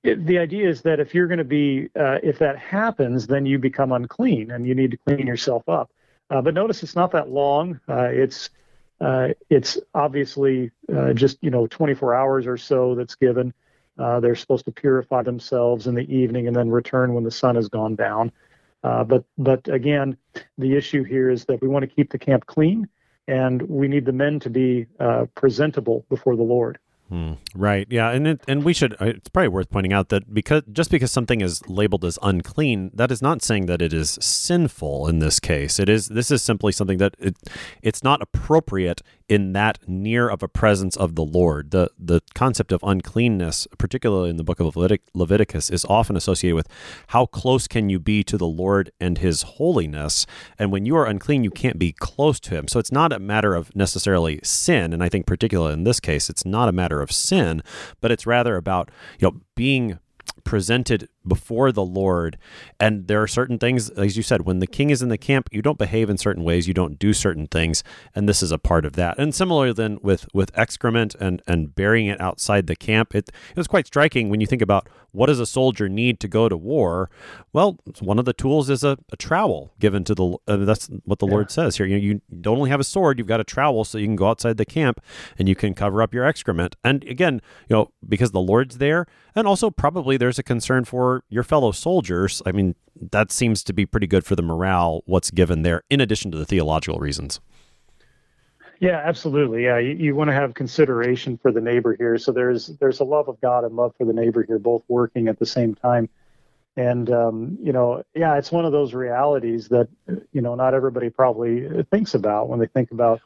[0.03, 3.45] it, the idea is that if you're going to be, uh, if that happens, then
[3.45, 5.91] you become unclean and you need to clean yourself up.
[6.29, 7.79] Uh, but notice it's not that long.
[7.87, 8.49] Uh, it's
[9.01, 13.53] uh, it's obviously uh, just you know 24 hours or so that's given.
[13.97, 17.55] Uh, they're supposed to purify themselves in the evening and then return when the sun
[17.55, 18.31] has gone down.
[18.81, 20.15] but but again,
[20.57, 22.87] the issue here is that we want to keep the camp clean,
[23.29, 26.79] and we need the men to be uh, presentable before the Lord.
[27.55, 27.87] Right.
[27.89, 28.93] Yeah, and it, and we should.
[28.93, 32.91] Uh, it's probably worth pointing out that because just because something is labeled as unclean,
[32.93, 35.07] that is not saying that it is sinful.
[35.07, 36.07] In this case, it is.
[36.07, 37.35] This is simply something that it,
[37.81, 41.71] it's not appropriate in that near of a presence of the Lord.
[41.71, 46.55] The the concept of uncleanness, particularly in the book of Levitic, Leviticus, is often associated
[46.55, 46.67] with
[47.07, 50.27] how close can you be to the Lord and his holiness.
[50.57, 52.67] And when you are unclean, you can't be close to him.
[52.67, 56.29] So it's not a matter of necessarily sin, and I think particularly in this case,
[56.29, 57.61] it's not a matter of sin,
[58.01, 58.89] but it's rather about,
[59.19, 59.99] you know, being
[60.43, 62.37] presented before the Lord.
[62.79, 65.47] And there are certain things, as you said, when the king is in the camp,
[65.51, 68.57] you don't behave in certain ways, you don't do certain things, and this is a
[68.57, 69.17] part of that.
[69.17, 73.57] And similarly, then with with excrement and and burying it outside the camp, it, it
[73.57, 76.57] was quite striking when you think about what does a soldier need to go to
[76.57, 77.09] war.
[77.53, 80.37] Well, one of the tools is a, a trowel given to the.
[80.47, 81.33] Uh, that's what the yeah.
[81.33, 81.85] Lord says here.
[81.85, 84.27] You you don't only have a sword; you've got a trowel, so you can go
[84.27, 85.01] outside the camp
[85.37, 86.75] and you can cover up your excrement.
[86.83, 89.05] And again, you know, because the Lord's there,
[89.35, 92.75] and also probably there's a concern for your fellow soldiers, I mean,
[93.11, 96.37] that seems to be pretty good for the morale, what's given there, in addition to
[96.37, 97.39] the theological reasons.
[98.79, 99.65] Yeah, absolutely.
[99.65, 102.17] Yeah, you, you want to have consideration for the neighbor here.
[102.17, 105.27] So there's there's a love of God and love for the neighbor here, both working
[105.27, 106.07] at the same time.
[106.77, 109.89] And um, you know, yeah, it's one of those realities that
[110.31, 113.19] you know not everybody probably thinks about when they think about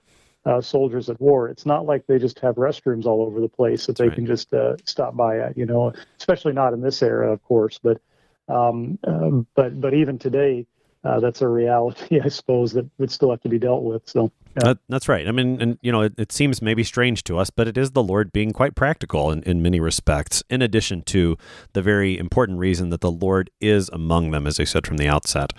[0.46, 1.48] uh, soldiers at war.
[1.50, 4.16] It's not like they just have restrooms all over the place that That's they right.
[4.16, 5.58] can just uh, stop by at.
[5.58, 7.80] You know, especially not in this era, of course.
[7.82, 8.02] But
[8.48, 10.66] um, um, but but even today,
[11.04, 14.08] uh, that's a reality, I suppose, that would still have to be dealt with.
[14.08, 14.32] So.
[14.64, 14.76] Yeah.
[14.88, 15.28] that's right.
[15.28, 17.92] I mean, and you know, it, it, seems maybe strange to us, but it is
[17.92, 21.38] the Lord being quite practical in, in many respects, in addition to
[21.74, 25.08] the very important reason that the Lord is among them, as I said from the
[25.08, 25.54] outset.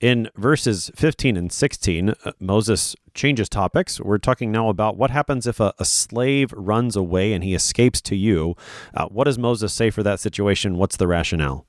[0.00, 4.00] In verses 15 and 16, uh, Moses changes topics.
[4.00, 8.00] We're talking now about what happens if a, a slave runs away and he escapes
[8.02, 8.56] to you.
[8.94, 10.78] Uh, what does Moses say for that situation?
[10.78, 11.66] What's the rationale?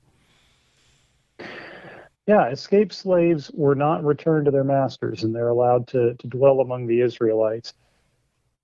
[2.26, 6.60] Yeah, escaped slaves were not returned to their masters and they're allowed to, to dwell
[6.60, 7.74] among the Israelites.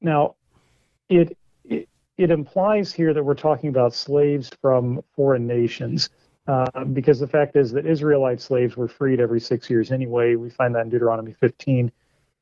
[0.01, 0.37] Now,
[1.11, 6.09] it, it, it implies here that we're talking about slaves from foreign nations.
[6.49, 10.35] Uh, because the fact is that Israelite slaves were freed every six years anyway.
[10.35, 11.93] We find that in Deuteronomy 15.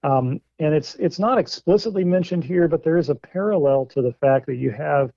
[0.04, 4.12] Um, and it's it's not explicitly mentioned here, but there is a parallel to the
[4.12, 5.10] fact that you have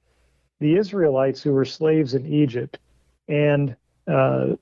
[0.60, 2.80] the Israelites who were slaves in Egypt,
[3.28, 3.76] and
[4.08, 4.56] uh,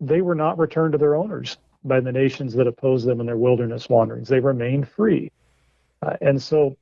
[0.00, 3.36] they were not returned to their owners by the nations that opposed them in their
[3.36, 4.28] wilderness wanderings.
[4.28, 5.30] They remained free,
[6.00, 6.74] uh, and so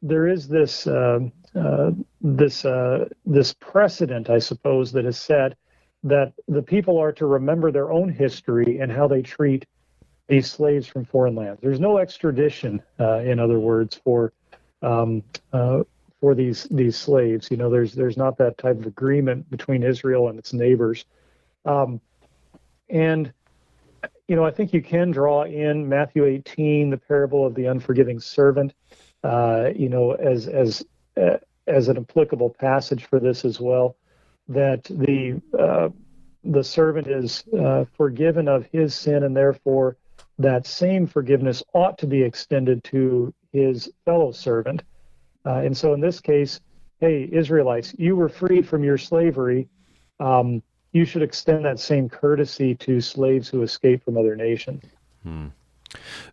[0.00, 1.90] there is this um, uh,
[2.22, 5.58] this uh, this precedent, I suppose, that is set
[6.06, 9.66] that the people are to remember their own history and how they treat
[10.28, 11.60] these slaves from foreign lands.
[11.60, 14.32] There's no extradition, uh, in other words, for
[14.82, 15.82] um, uh,
[16.20, 17.50] for these these slaves.
[17.50, 21.04] You know, there's there's not that type of agreement between Israel and its neighbors.
[21.64, 22.00] Um,
[22.88, 23.32] and
[24.28, 28.20] you know, I think you can draw in Matthew 18, the parable of the unforgiving
[28.20, 28.74] servant,
[29.24, 30.84] uh, you know, as as
[31.16, 33.96] uh, as an applicable passage for this as well
[34.48, 35.88] that the uh,
[36.44, 39.96] the servant is uh, forgiven of his sin, and therefore
[40.38, 44.82] that same forgiveness ought to be extended to his fellow servant.
[45.44, 46.60] Uh, and so, in this case,
[47.00, 49.68] hey, Israelites, you were freed from your slavery.
[50.20, 54.82] Um, you should extend that same courtesy to slaves who escape from other nations.
[55.22, 55.46] Hmm.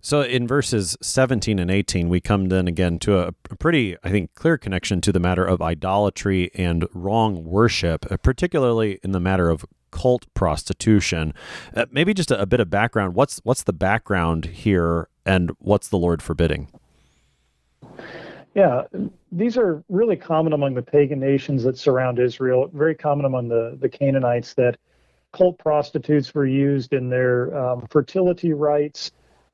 [0.01, 4.34] So in verses 17 and 18, we come then again to a, pretty, I think,
[4.36, 9.49] clear connection to the matter of idolatry and wrong worship, uh, particularly in the matter
[9.49, 11.34] of cult prostitution.
[11.76, 13.14] Uh, maybe just a, a, bit of background.
[13.16, 16.68] What's what's the background here, and what's the Lord forbidding?
[18.56, 18.84] Yeah,
[19.32, 22.70] these are really common among the pagan nations that surround Israel.
[22.74, 24.78] Very common among the the Canaanites that
[25.32, 29.12] cult prostitutes were used in their um, fertility rites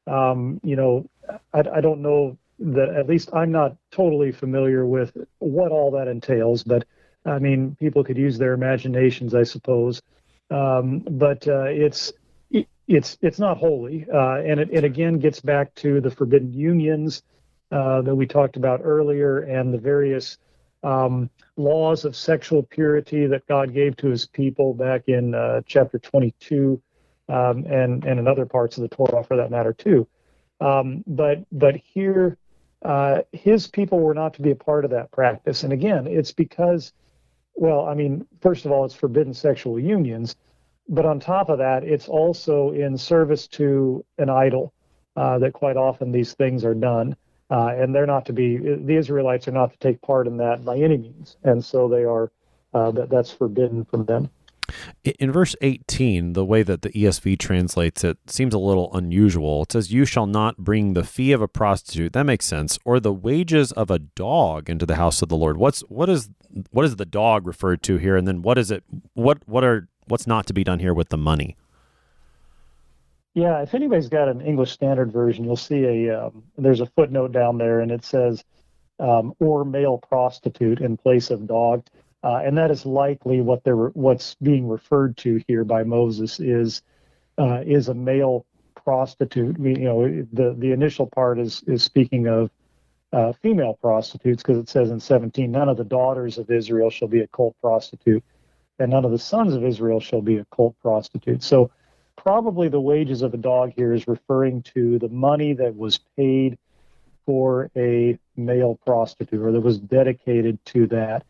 [0.09, 1.09] um, you know,
[1.53, 6.07] I, I don't know that at least I'm not totally familiar with what all that
[6.07, 6.85] entails, but
[7.25, 10.01] I mean, people could use their imaginations, I suppose.
[10.49, 12.11] Um, but uh, it's
[12.87, 17.21] it's it's not holy, uh, and it, it again gets back to the forbidden unions
[17.71, 20.39] uh, that we talked about earlier and the various
[20.83, 25.99] um, laws of sexual purity that God gave to his people back in uh, chapter
[25.99, 26.81] 22
[27.29, 30.07] um, and, and in other parts of the Torah for that matter too.
[30.59, 32.37] Um, but, but here,
[32.83, 35.63] uh, his people were not to be a part of that practice.
[35.63, 36.91] And again, it's because,
[37.53, 40.35] well, I mean, first of all, it's forbidden sexual unions,
[40.87, 44.73] but on top of that, it's also in service to an idol
[45.15, 47.15] uh, that quite often these things are done.
[47.51, 50.63] Uh, and they're not to be, the Israelites are not to take part in that
[50.63, 51.35] by any means.
[51.43, 52.31] And so they are,
[52.75, 54.29] uh, that, that's forbidden from them.
[55.19, 59.63] In verse 18, the way that the ESV translates it seems a little unusual.
[59.63, 62.13] It says, You shall not bring the fee of a prostitute.
[62.13, 62.79] That makes sense.
[62.85, 65.57] Or the wages of a dog into the house of the Lord.
[65.57, 66.29] What's what is
[66.71, 68.15] what is the dog referred to here?
[68.15, 71.09] And then what is it what what are what's not to be done here with
[71.09, 71.55] the money?
[73.35, 77.31] Yeah, if anybody's got an English Standard Version, you'll see a um, there's a footnote
[77.31, 78.43] down there, and it says
[78.99, 81.85] um, "or male prostitute" in place of dog,
[82.23, 86.81] uh, and that is likely what they're what's being referred to here by Moses is
[87.37, 88.45] uh, is a male
[88.75, 89.57] prostitute.
[89.59, 92.51] You know, the the initial part is is speaking of
[93.11, 97.07] uh, female prostitutes because it says in 17, none of the daughters of Israel shall
[97.07, 98.23] be a cult prostitute,
[98.77, 101.41] and none of the sons of Israel shall be a cult prostitute.
[101.41, 101.71] So
[102.15, 106.57] probably the wages of a dog here is referring to the money that was paid
[107.25, 111.25] for a male prostitute or that was dedicated to that.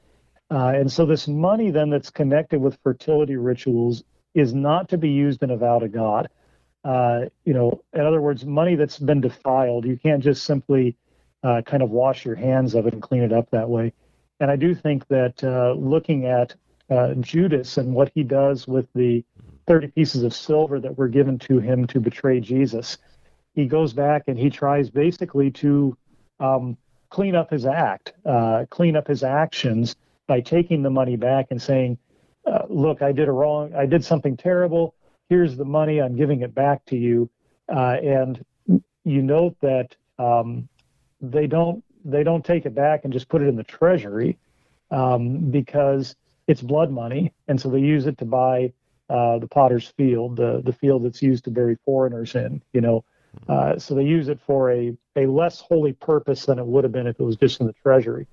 [0.51, 5.09] Uh, and so this money then that's connected with fertility rituals is not to be
[5.09, 6.29] used in a vow to God.
[6.83, 10.95] Uh, you know, in other words, money that's been defiled, you can't just simply
[11.43, 13.93] uh, kind of wash your hands of it and clean it up that way.
[14.39, 16.55] And I do think that uh, looking at
[16.89, 19.23] uh, Judas and what he does with the
[19.67, 22.97] 30 pieces of silver that were given to him to betray Jesus.
[23.53, 25.95] He goes back and he tries basically to
[26.39, 26.77] um,
[27.09, 29.95] clean up his act, uh, clean up his actions
[30.29, 31.97] by taking the money back and saying,
[32.45, 33.73] uh, "Look, I did a wrong.
[33.73, 34.93] I did something terrible.
[35.27, 35.99] Here's the money.
[35.99, 37.29] I'm giving it back to you."
[37.67, 38.45] Uh, and
[39.03, 40.69] you note that um,
[41.19, 44.37] they don't they don't take it back and just put it in the treasury
[44.91, 46.15] um, because
[46.47, 48.71] it's blood money, and so they use it to buy
[49.09, 52.61] uh, the potter's field, the the field that's used to bury foreigners in.
[52.71, 53.05] You know,
[53.47, 56.93] uh, so they use it for a a less holy purpose than it would have
[56.93, 58.27] been if it was just in the treasury.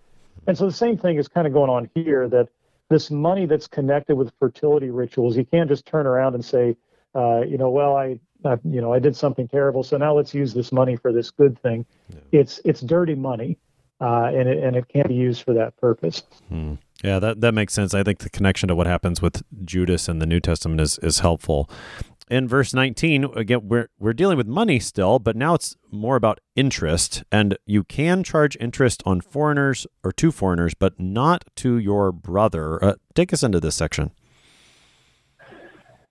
[0.46, 2.28] And so the same thing is kind of going on here.
[2.28, 2.48] That
[2.88, 6.76] this money that's connected with fertility rituals, you can't just turn around and say,
[7.14, 10.34] uh, you know, well, I, I, you know, I did something terrible, so now let's
[10.34, 11.86] use this money for this good thing.
[12.10, 12.40] Yeah.
[12.40, 13.58] It's it's dirty money,
[14.00, 16.22] uh, and it and it can't be used for that purpose.
[16.48, 16.74] Hmm.
[17.04, 17.92] Yeah, that, that makes sense.
[17.92, 21.18] I think the connection to what happens with Judas in the New Testament is, is
[21.18, 21.68] helpful.
[22.28, 26.40] In verse 19, again, we're, we're dealing with money still, but now it's more about
[26.56, 27.22] interest.
[27.30, 32.82] And you can charge interest on foreigners or to foreigners, but not to your brother.
[32.82, 34.10] Uh, take us into this section.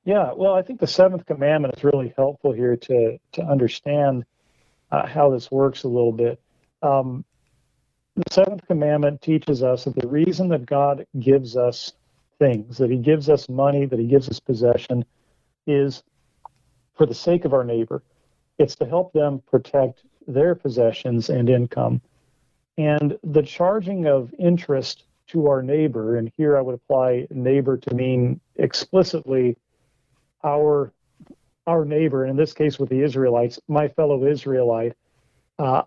[0.06, 4.24] Yeah, well, I think the seventh commandment is really helpful here to, to understand
[4.92, 6.40] uh, how this works a little bit.
[6.82, 7.26] Um,
[8.16, 11.92] the seventh commandment teaches us that the reason that God gives us
[12.40, 15.04] things, that He gives us money, that He gives us possession,
[15.68, 16.04] is
[16.94, 18.04] for the sake of our neighbor.
[18.58, 22.02] It's to help them protect their possessions and income.
[22.78, 27.94] And the charging of interest to our neighbor, and here I would apply neighbor to
[27.94, 29.58] mean explicitly
[30.44, 30.92] our
[31.68, 34.94] our neighbor, and in this case with the Israelites, my fellow Israelite,
[35.58, 35.82] uh,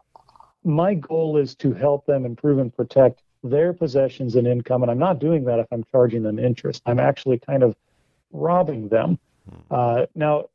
[0.65, 4.83] my goal is to help them improve and protect their possessions and income.
[4.83, 6.83] And I'm not doing that if I'm charging them interest.
[6.85, 7.77] I'm actually kind of
[8.33, 9.21] robbing them.
[9.71, 10.47] Uh, now,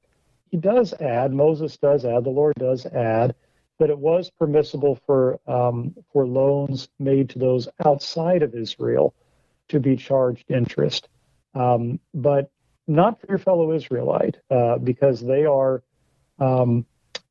[0.51, 3.35] he does add, Moses does add, the Lord does add
[3.79, 9.13] that it was permissible for um, for loans made to those outside of Israel
[9.69, 11.09] to be charged interest,
[11.55, 12.51] um, but
[12.87, 15.81] not for your fellow Israelite uh, because they are
[16.39, 16.85] um,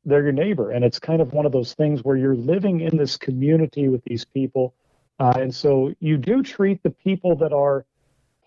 [0.05, 0.71] they're your neighbor.
[0.71, 4.03] And it's kind of one of those things where you're living in this community with
[4.03, 4.73] these people.
[5.19, 7.85] Uh, and so you do treat the people that are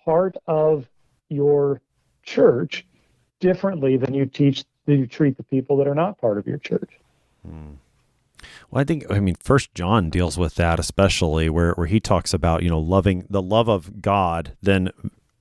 [0.04, 0.88] part of
[1.28, 1.80] your
[2.22, 2.84] church
[3.40, 6.58] differently than you teach than you treat the people that are not part of your
[6.58, 6.90] church.
[7.46, 7.74] Hmm.
[8.70, 12.32] Well, I think I mean First John deals with that especially where where he talks
[12.34, 14.90] about you know loving the love of God, then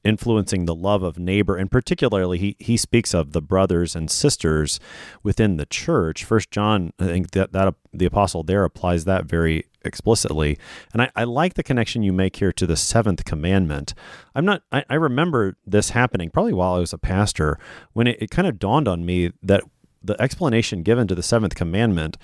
[0.06, 4.80] influencing the love of neighbor and particularly he, he speaks of the brothers and sisters
[5.24, 6.24] within the church.
[6.24, 10.58] First john i think that, that the apostle there applies that very explicitly.
[10.94, 13.94] And I, I like the connection you make here to the seventh commandment.
[14.34, 17.58] I'm not i, I remember this happening probably while i was a pastor
[17.94, 19.64] when it, it kind of dawned on me that
[20.04, 22.18] the explanation given to the seventh commandment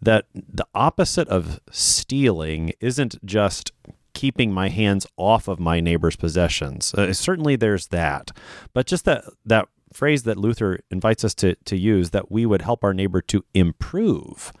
[0.00, 3.72] that the opposite of stealing isn't just
[4.14, 6.94] keeping my hands off of my neighbor's possessions.
[6.94, 8.30] Uh, certainly there's that.
[8.72, 12.62] But just that that phrase that Luther invites us to to use that we would
[12.62, 14.52] help our neighbor to improve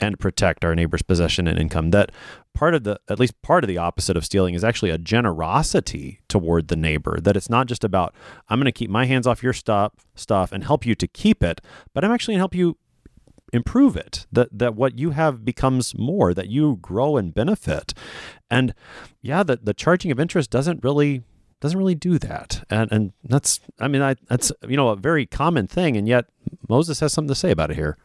[0.00, 1.90] and protect our neighbor's possession and income.
[1.90, 2.10] That
[2.54, 6.20] part of the, at least part of the opposite of stealing is actually a generosity
[6.28, 7.20] toward the neighbor.
[7.20, 8.14] That it's not just about,
[8.48, 11.42] I'm going to keep my hands off your stuff, stuff and help you to keep
[11.42, 11.60] it,
[11.92, 12.76] but I'm actually going to help you
[13.54, 17.94] improve it that that what you have becomes more that you grow and benefit
[18.50, 18.74] and
[19.22, 21.22] yeah the, the charging of interest doesn't really
[21.60, 25.24] doesn't really do that and and that's i mean I, that's you know a very
[25.24, 26.26] common thing and yet
[26.68, 27.96] moses has something to say about it here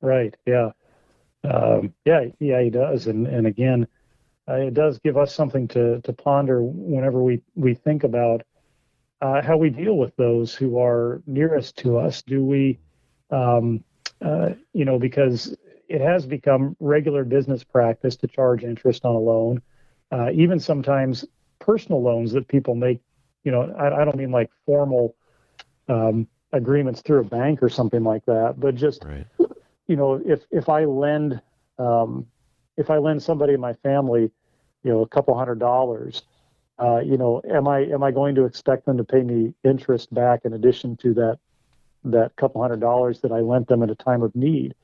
[0.00, 0.36] Right.
[0.46, 0.70] Yeah.
[1.44, 2.26] Um, yeah.
[2.38, 2.62] Yeah.
[2.62, 3.06] He does.
[3.06, 3.86] And and again,
[4.48, 8.42] uh, it does give us something to to ponder whenever we we think about
[9.20, 12.22] uh, how we deal with those who are nearest to us.
[12.22, 12.78] Do we,
[13.30, 13.82] um,
[14.24, 15.56] uh, you know, because
[15.88, 19.62] it has become regular business practice to charge interest on a loan,
[20.12, 21.24] uh, even sometimes
[21.58, 23.00] personal loans that people make.
[23.44, 25.14] You know, I, I don't mean like formal
[25.88, 29.26] um, agreements through a bank or something like that, but just right
[29.88, 31.40] you know, if if I lend
[31.78, 32.26] um,
[32.76, 34.30] if I lend somebody in my family,
[34.84, 36.22] you know, a couple hundred dollars,
[36.78, 40.12] uh, you know, am I am I going to expect them to pay me interest
[40.14, 41.38] back in addition to that
[42.04, 44.74] that couple hundred dollars that I lent them at a time of need?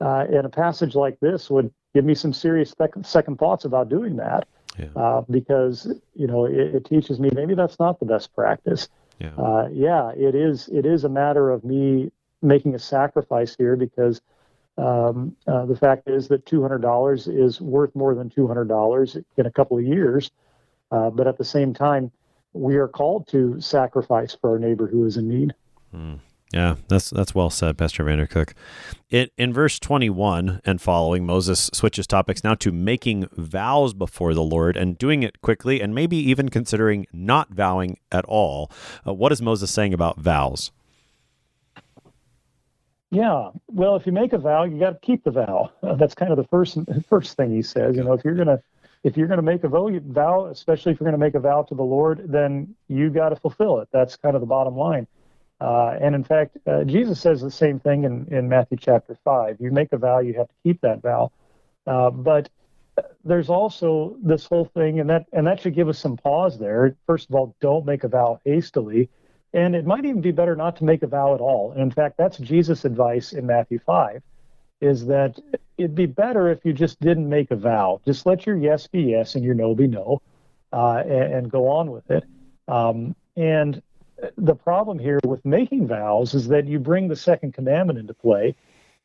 [0.00, 3.88] Uh, and a passage like this would give me some serious second, second thoughts about
[3.88, 4.46] doing that,
[4.78, 4.86] yeah.
[4.94, 8.88] uh, because you know it, it, teaches me maybe that's not the best practice.
[9.18, 9.34] Yeah.
[9.36, 10.68] Uh, yeah, it is.
[10.68, 12.12] It is a matter of me
[12.42, 14.20] making a sacrifice here because
[14.78, 19.76] um, uh, the fact is that $200 is worth more than $200 in a couple
[19.76, 20.30] of years.
[20.90, 22.12] Uh, but at the same time,
[22.52, 25.54] we are called to sacrifice for our neighbor who is in need.
[25.94, 26.20] Mm.
[26.52, 28.52] Yeah, that's that's well said, Pastor Vandercook.
[29.10, 34.42] It, in verse 21 and following, Moses switches topics now to making vows before the
[34.42, 38.70] Lord and doing it quickly and maybe even considering not vowing at all.
[39.06, 40.70] Uh, what is Moses saying about vows?
[43.10, 45.70] Yeah, well, if you make a vow, you got to keep the vow.
[45.82, 46.78] Uh, that's kind of the first
[47.08, 47.94] first thing he says.
[47.94, 48.62] You know, if you're gonna
[49.04, 51.84] if you're gonna make a vow, especially if you're gonna make a vow to the
[51.84, 53.88] Lord, then you got to fulfill it.
[53.92, 55.06] That's kind of the bottom line.
[55.60, 59.56] Uh, and in fact, uh, Jesus says the same thing in in Matthew chapter five.
[59.60, 61.32] You make a vow, you have to keep that vow.
[61.86, 62.48] Uh, but
[63.24, 66.96] there's also this whole thing, and that and that should give us some pause there.
[67.06, 69.08] First of all, don't make a vow hastily.
[69.54, 71.72] And it might even be better not to make a vow at all.
[71.72, 74.22] And in fact, that's Jesus' advice in Matthew 5
[74.80, 75.38] is that
[75.76, 78.00] it'd be better if you just didn't make a vow.
[78.04, 80.22] Just let your yes be yes and your no be no,
[80.72, 82.24] uh, and, and, go on with it.
[82.68, 83.82] Um, and
[84.36, 88.54] the problem here with making vows is that you bring the second commandment into play,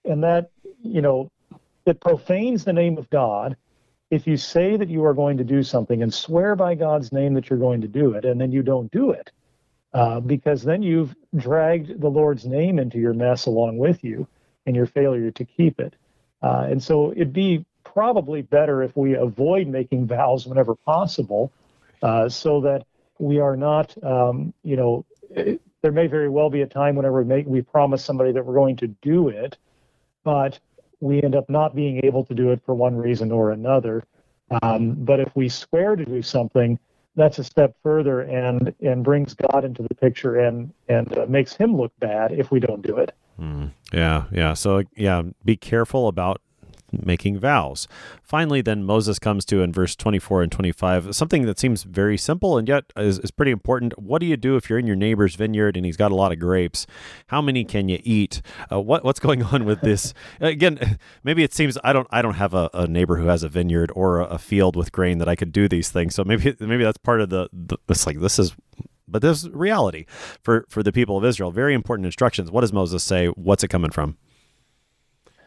[0.05, 0.49] and that,
[0.82, 1.32] you know,
[1.86, 3.55] it profanes the name of God
[4.09, 7.34] if you say that you are going to do something and swear by God's name
[7.34, 9.32] that you're going to do it, and then you don't do it
[9.93, 14.28] uh, because then you've dragged the Lord's name into your mess along with you
[14.66, 15.93] and your failure to keep it.
[16.41, 21.51] Uh, and so it'd be probably better if we avoid making vows whenever possible
[22.01, 22.86] uh, so that
[23.20, 25.05] we are not, um, you know,
[25.82, 28.53] there may very well be a time whenever we, make, we promise somebody that we're
[28.53, 29.57] going to do it,
[30.24, 30.59] but
[30.99, 34.03] we end up not being able to do it for one reason or another.
[34.61, 36.80] Um, but if we swear to do something,
[37.16, 41.53] that's a step further and and brings God into the picture and and uh, makes
[41.53, 43.16] him look bad if we don't do it.
[43.39, 44.53] Mm, yeah, yeah.
[44.53, 46.41] So yeah, be careful about
[47.02, 47.88] making vows.
[48.22, 52.58] Finally, then Moses comes to in verse 24 and 25 something that seems very simple
[52.58, 53.98] and yet is, is pretty important.
[53.98, 56.32] What do you do if you're in your neighbor's vineyard and he's got a lot
[56.32, 56.86] of grapes?
[57.28, 58.41] How many can you eat?
[58.72, 60.14] Uh, what what's going on with this?
[60.39, 63.50] Again, maybe it seems I don't I don't have a, a neighbor who has a
[63.50, 66.16] vineyard or a, a, field with grain that I could do these things.
[66.16, 68.56] So maybe maybe that's part of the, the it's like this is
[69.08, 70.06] but this reality
[70.41, 71.52] for for the people of Israel.
[71.52, 72.52] Very important instructions.
[72.52, 73.28] What does Moses say?
[73.28, 74.18] What's it coming from?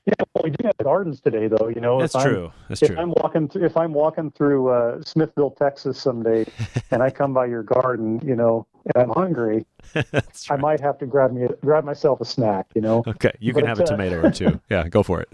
[0.07, 1.67] Yeah, well, we do have gardens today, though.
[1.67, 2.45] You know, that's if true.
[2.45, 2.97] I'm, that's if true.
[2.97, 6.47] I'm walking, th- if I'm walking through uh, Smithville, Texas, someday,
[6.93, 10.15] and I come by your garden, you know, and I'm hungry, right.
[10.49, 12.67] I might have to grab me grab myself a snack.
[12.77, 13.03] You know.
[13.05, 14.61] Okay, you but, can have a uh, tomato or two.
[14.71, 15.29] Yeah, go for it.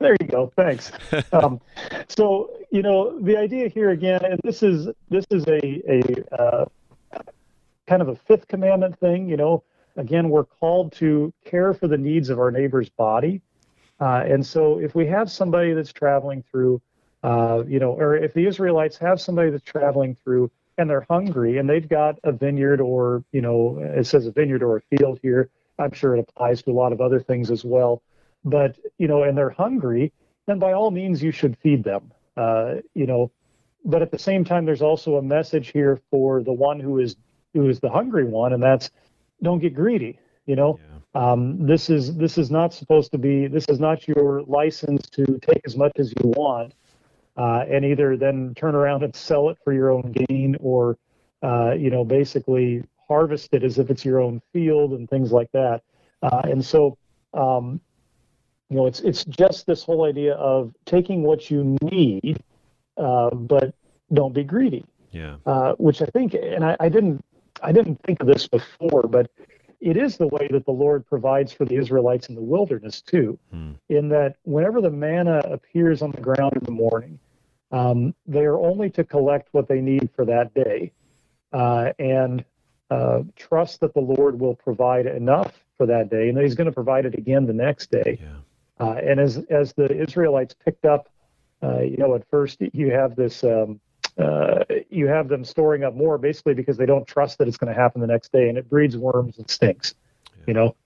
[0.00, 0.52] there you go.
[0.56, 0.90] Thanks.
[1.32, 1.60] Um,
[2.08, 6.64] so you know, the idea here again, and this is this is a a uh,
[7.86, 9.28] kind of a fifth commandment thing.
[9.28, 9.62] You know
[9.96, 13.42] again, we're called to care for the needs of our neighbor's body.
[14.00, 16.80] Uh, and so if we have somebody that's traveling through,
[17.22, 21.58] uh, you know, or if the Israelites have somebody that's traveling through and they're hungry
[21.58, 25.18] and they've got a vineyard or, you know, it says a vineyard or a field
[25.22, 25.48] here.
[25.78, 28.02] I'm sure it applies to a lot of other things as well.
[28.46, 30.12] but you know, and they're hungry,
[30.46, 32.12] then by all means you should feed them.
[32.36, 33.30] Uh, you know,
[33.84, 37.16] but at the same time, there's also a message here for the one who is
[37.52, 38.90] who is the hungry one, and that's
[39.42, 40.18] don't get greedy.
[40.46, 40.78] You know,
[41.14, 41.32] yeah.
[41.32, 43.48] um, this is this is not supposed to be.
[43.48, 46.74] This is not your license to take as much as you want,
[47.36, 50.96] uh, and either then turn around and sell it for your own gain, or
[51.42, 55.50] uh, you know, basically harvest it as if it's your own field and things like
[55.52, 55.82] that.
[56.22, 56.96] Uh, and so,
[57.34, 57.80] um,
[58.70, 62.42] you know, it's it's just this whole idea of taking what you need,
[62.96, 63.74] uh, but
[64.12, 64.84] don't be greedy.
[65.12, 65.36] Yeah.
[65.46, 67.24] Uh, which I think, and I, I didn't
[67.62, 69.30] I didn't think of this before, but
[69.80, 73.38] it is the way that the Lord provides for the Israelites in the wilderness too.
[73.50, 73.72] Hmm.
[73.88, 77.18] In that, whenever the manna appears on the ground in the morning,
[77.72, 80.92] um, they are only to collect what they need for that day,
[81.52, 82.44] uh, and
[82.90, 86.68] uh, trust that the Lord will provide enough for that day, and that He's going
[86.68, 88.18] to provide it again the next day.
[88.20, 88.36] Yeah.
[88.78, 91.08] Uh, and as as the Israelites picked up,
[91.62, 93.80] uh, you know, at first you have this, um,
[94.18, 97.72] uh, you have them storing up more, basically because they don't trust that it's going
[97.72, 99.94] to happen the next day, and it breeds worms and stinks.
[100.24, 100.44] Yeah.
[100.46, 100.76] You know,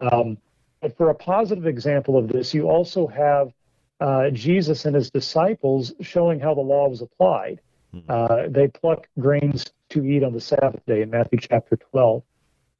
[0.00, 0.38] um,
[0.80, 3.52] but for a positive example of this, you also have
[4.00, 7.60] uh, Jesus and his disciples showing how the law was applied.
[7.94, 8.52] Mm-hmm.
[8.52, 12.22] they pluck grains to eat on the Sabbath day in Matthew chapter 12.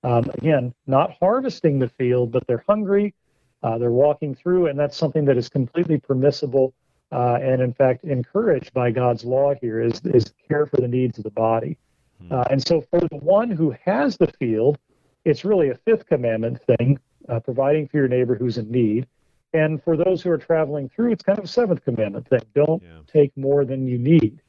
[0.04, 3.12] Um, again, not harvesting the field, but they're hungry,
[3.62, 6.72] uh, they're walking through, and that's something that is completely permissible
[7.12, 11.18] uh, and, in fact, encouraged by God's law here is, is care for the needs
[11.18, 11.76] of the body.
[12.20, 12.32] Hmm.
[12.32, 14.78] Uh, and so, for the one who has the field,
[15.24, 16.98] it's really a fifth commandment thing,
[17.28, 19.06] uh, providing for your neighbor who's in need.
[19.52, 22.82] And for those who are traveling through, it's kind of a seventh commandment thing don't
[22.82, 23.00] yeah.
[23.12, 24.40] take more than you need.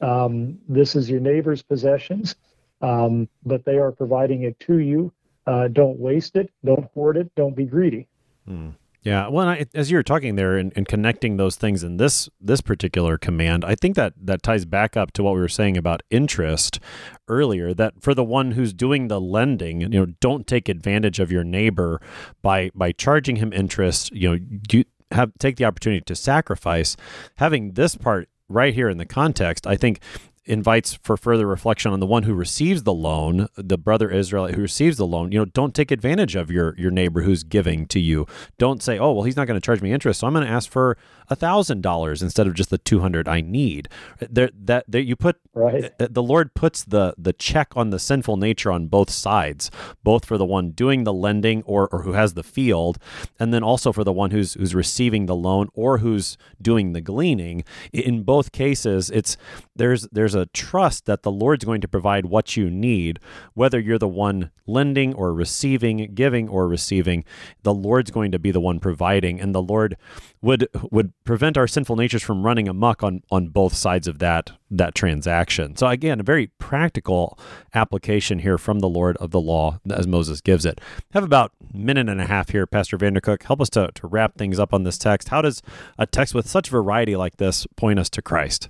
[0.00, 2.36] Um, this is your neighbor's possessions,
[2.80, 5.12] um, but they are providing it to you.
[5.46, 6.50] Uh, don't waste it.
[6.64, 7.34] Don't hoard it.
[7.34, 8.06] Don't be greedy.
[8.46, 8.70] Hmm.
[9.04, 12.30] Yeah, well, I, as you were talking there and, and, connecting those things in this
[12.40, 15.76] this particular command, I think that that ties back up to what we were saying
[15.76, 16.80] about interest
[17.28, 17.74] earlier.
[17.74, 21.44] That for the one who's doing the lending, you know, don't take advantage of your
[21.44, 22.00] neighbor
[22.40, 24.10] by by charging him interest.
[24.12, 24.38] You know,
[24.70, 26.96] you have take the opportunity to sacrifice.
[27.36, 30.00] Having this part right here in the context, I think
[30.46, 34.62] invites for further reflection on the one who receives the loan, the brother Israelite who
[34.62, 35.32] receives the loan.
[35.32, 38.26] You know, don't take advantage of your your neighbor who's giving to you.
[38.58, 40.52] Don't say, "Oh, well, he's not going to charge me interest, so I'm going to
[40.52, 40.96] ask for
[41.30, 43.88] a thousand dollars instead of just the two hundred I need."
[44.20, 45.92] There, that there, you put right.
[45.98, 49.70] Uh, the Lord puts the the check on the sinful nature on both sides,
[50.02, 52.98] both for the one doing the lending or or who has the field,
[53.38, 57.00] and then also for the one who's who's receiving the loan or who's doing the
[57.00, 57.64] gleaning.
[57.92, 59.36] In both cases, it's
[59.76, 63.20] there's there's a trust that the Lord's going to provide what you need,
[63.54, 67.24] whether you're the one lending or receiving, giving or receiving.
[67.62, 69.96] The Lord's going to be the one providing, and the Lord
[70.40, 74.52] would would prevent our sinful natures from running amok on on both sides of that
[74.70, 75.76] that transaction.
[75.76, 77.38] So again, a very practical
[77.74, 80.80] application here from the Lord of the law as Moses gives it.
[81.12, 83.42] have about a minute and a half here, Pastor Vandercook.
[83.44, 85.28] Help us to, to wrap things up on this text.
[85.28, 85.62] How does
[85.98, 88.68] a text with such variety like this point us to Christ?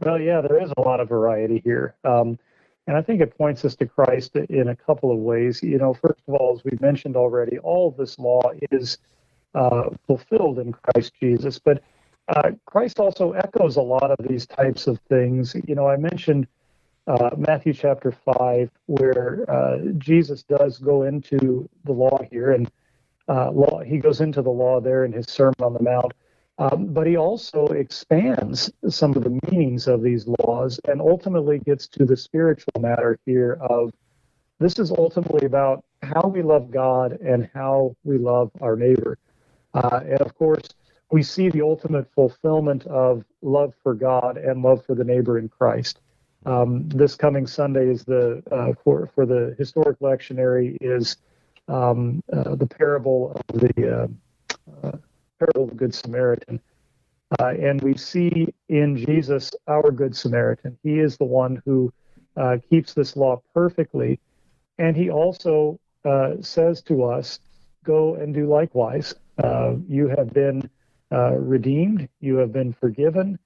[0.00, 1.94] Well, yeah, there is a lot of variety here.
[2.04, 2.38] Um,
[2.86, 5.62] and I think it points us to Christ in a couple of ways.
[5.62, 8.98] You know, first of all, as we've mentioned already, all this law is
[9.54, 11.58] uh, fulfilled in Christ Jesus.
[11.58, 11.82] But
[12.28, 15.56] uh, Christ also echoes a lot of these types of things.
[15.66, 16.46] You know, I mentioned
[17.06, 22.70] uh, Matthew chapter 5, where uh, Jesus does go into the law here, and
[23.28, 26.12] uh, law, he goes into the law there in his Sermon on the Mount.
[26.58, 31.86] Um, but he also expands some of the meanings of these laws and ultimately gets
[31.88, 33.92] to the spiritual matter here of
[34.58, 39.18] this is ultimately about how we love God and how we love our neighbor.
[39.74, 40.62] Uh, and of course,
[41.10, 45.48] we see the ultimate fulfillment of love for God and love for the neighbor in
[45.48, 46.00] Christ.
[46.46, 51.16] Um, this coming Sunday is the uh, for for the historic lectionary is
[51.68, 54.92] um, uh, the parable of the uh, uh,
[55.38, 56.60] parable of the Good Samaritan.
[57.40, 60.78] Uh, and we see in Jesus our Good Samaritan.
[60.82, 61.92] He is the one who
[62.36, 64.20] uh, keeps this law perfectly.
[64.78, 67.40] And he also uh, says to us,
[67.84, 69.14] Go and do likewise.
[69.42, 70.68] Uh, you have been
[71.12, 73.38] uh, redeemed, you have been forgiven.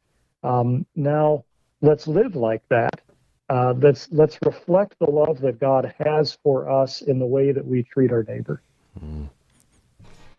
[0.43, 1.45] Um, now
[1.83, 3.01] let's live like that.
[3.51, 7.67] Uh, let's let's reflect the love that God has for us in the way that
[7.67, 8.63] we treat our neighbor.
[9.05, 9.29] Mm.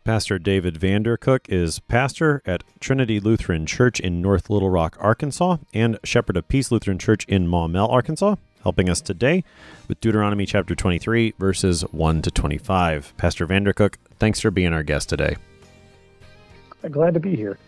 [0.04, 6.00] Pastor David Vandercook is pastor at Trinity Lutheran Church in North Little Rock, Arkansas, and
[6.04, 8.36] shepherd of Peace Lutheran Church in Maumelle, Arkansas.
[8.64, 9.44] helping us today
[9.88, 13.14] with Deuteronomy chapter 23, verses 1 to 25.
[13.18, 15.36] Pastor Vandercook, thanks for being our guest today.
[16.90, 17.60] Glad to be here.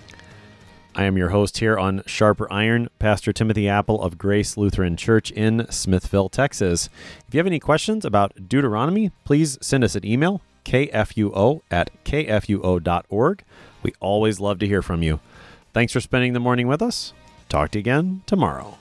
[0.95, 5.29] I am your host here on Sharper Iron, Pastor Timothy Appel of Grace Lutheran Church
[5.31, 6.89] in Smithville, Texas.
[7.27, 13.43] If you have any questions about Deuteronomy, please send us an email, kfuo at kfuo.org.
[13.81, 15.19] We always love to hear from you.
[15.73, 17.13] Thanks for spending the morning with us.
[17.49, 18.77] Talk to you again tomorrow.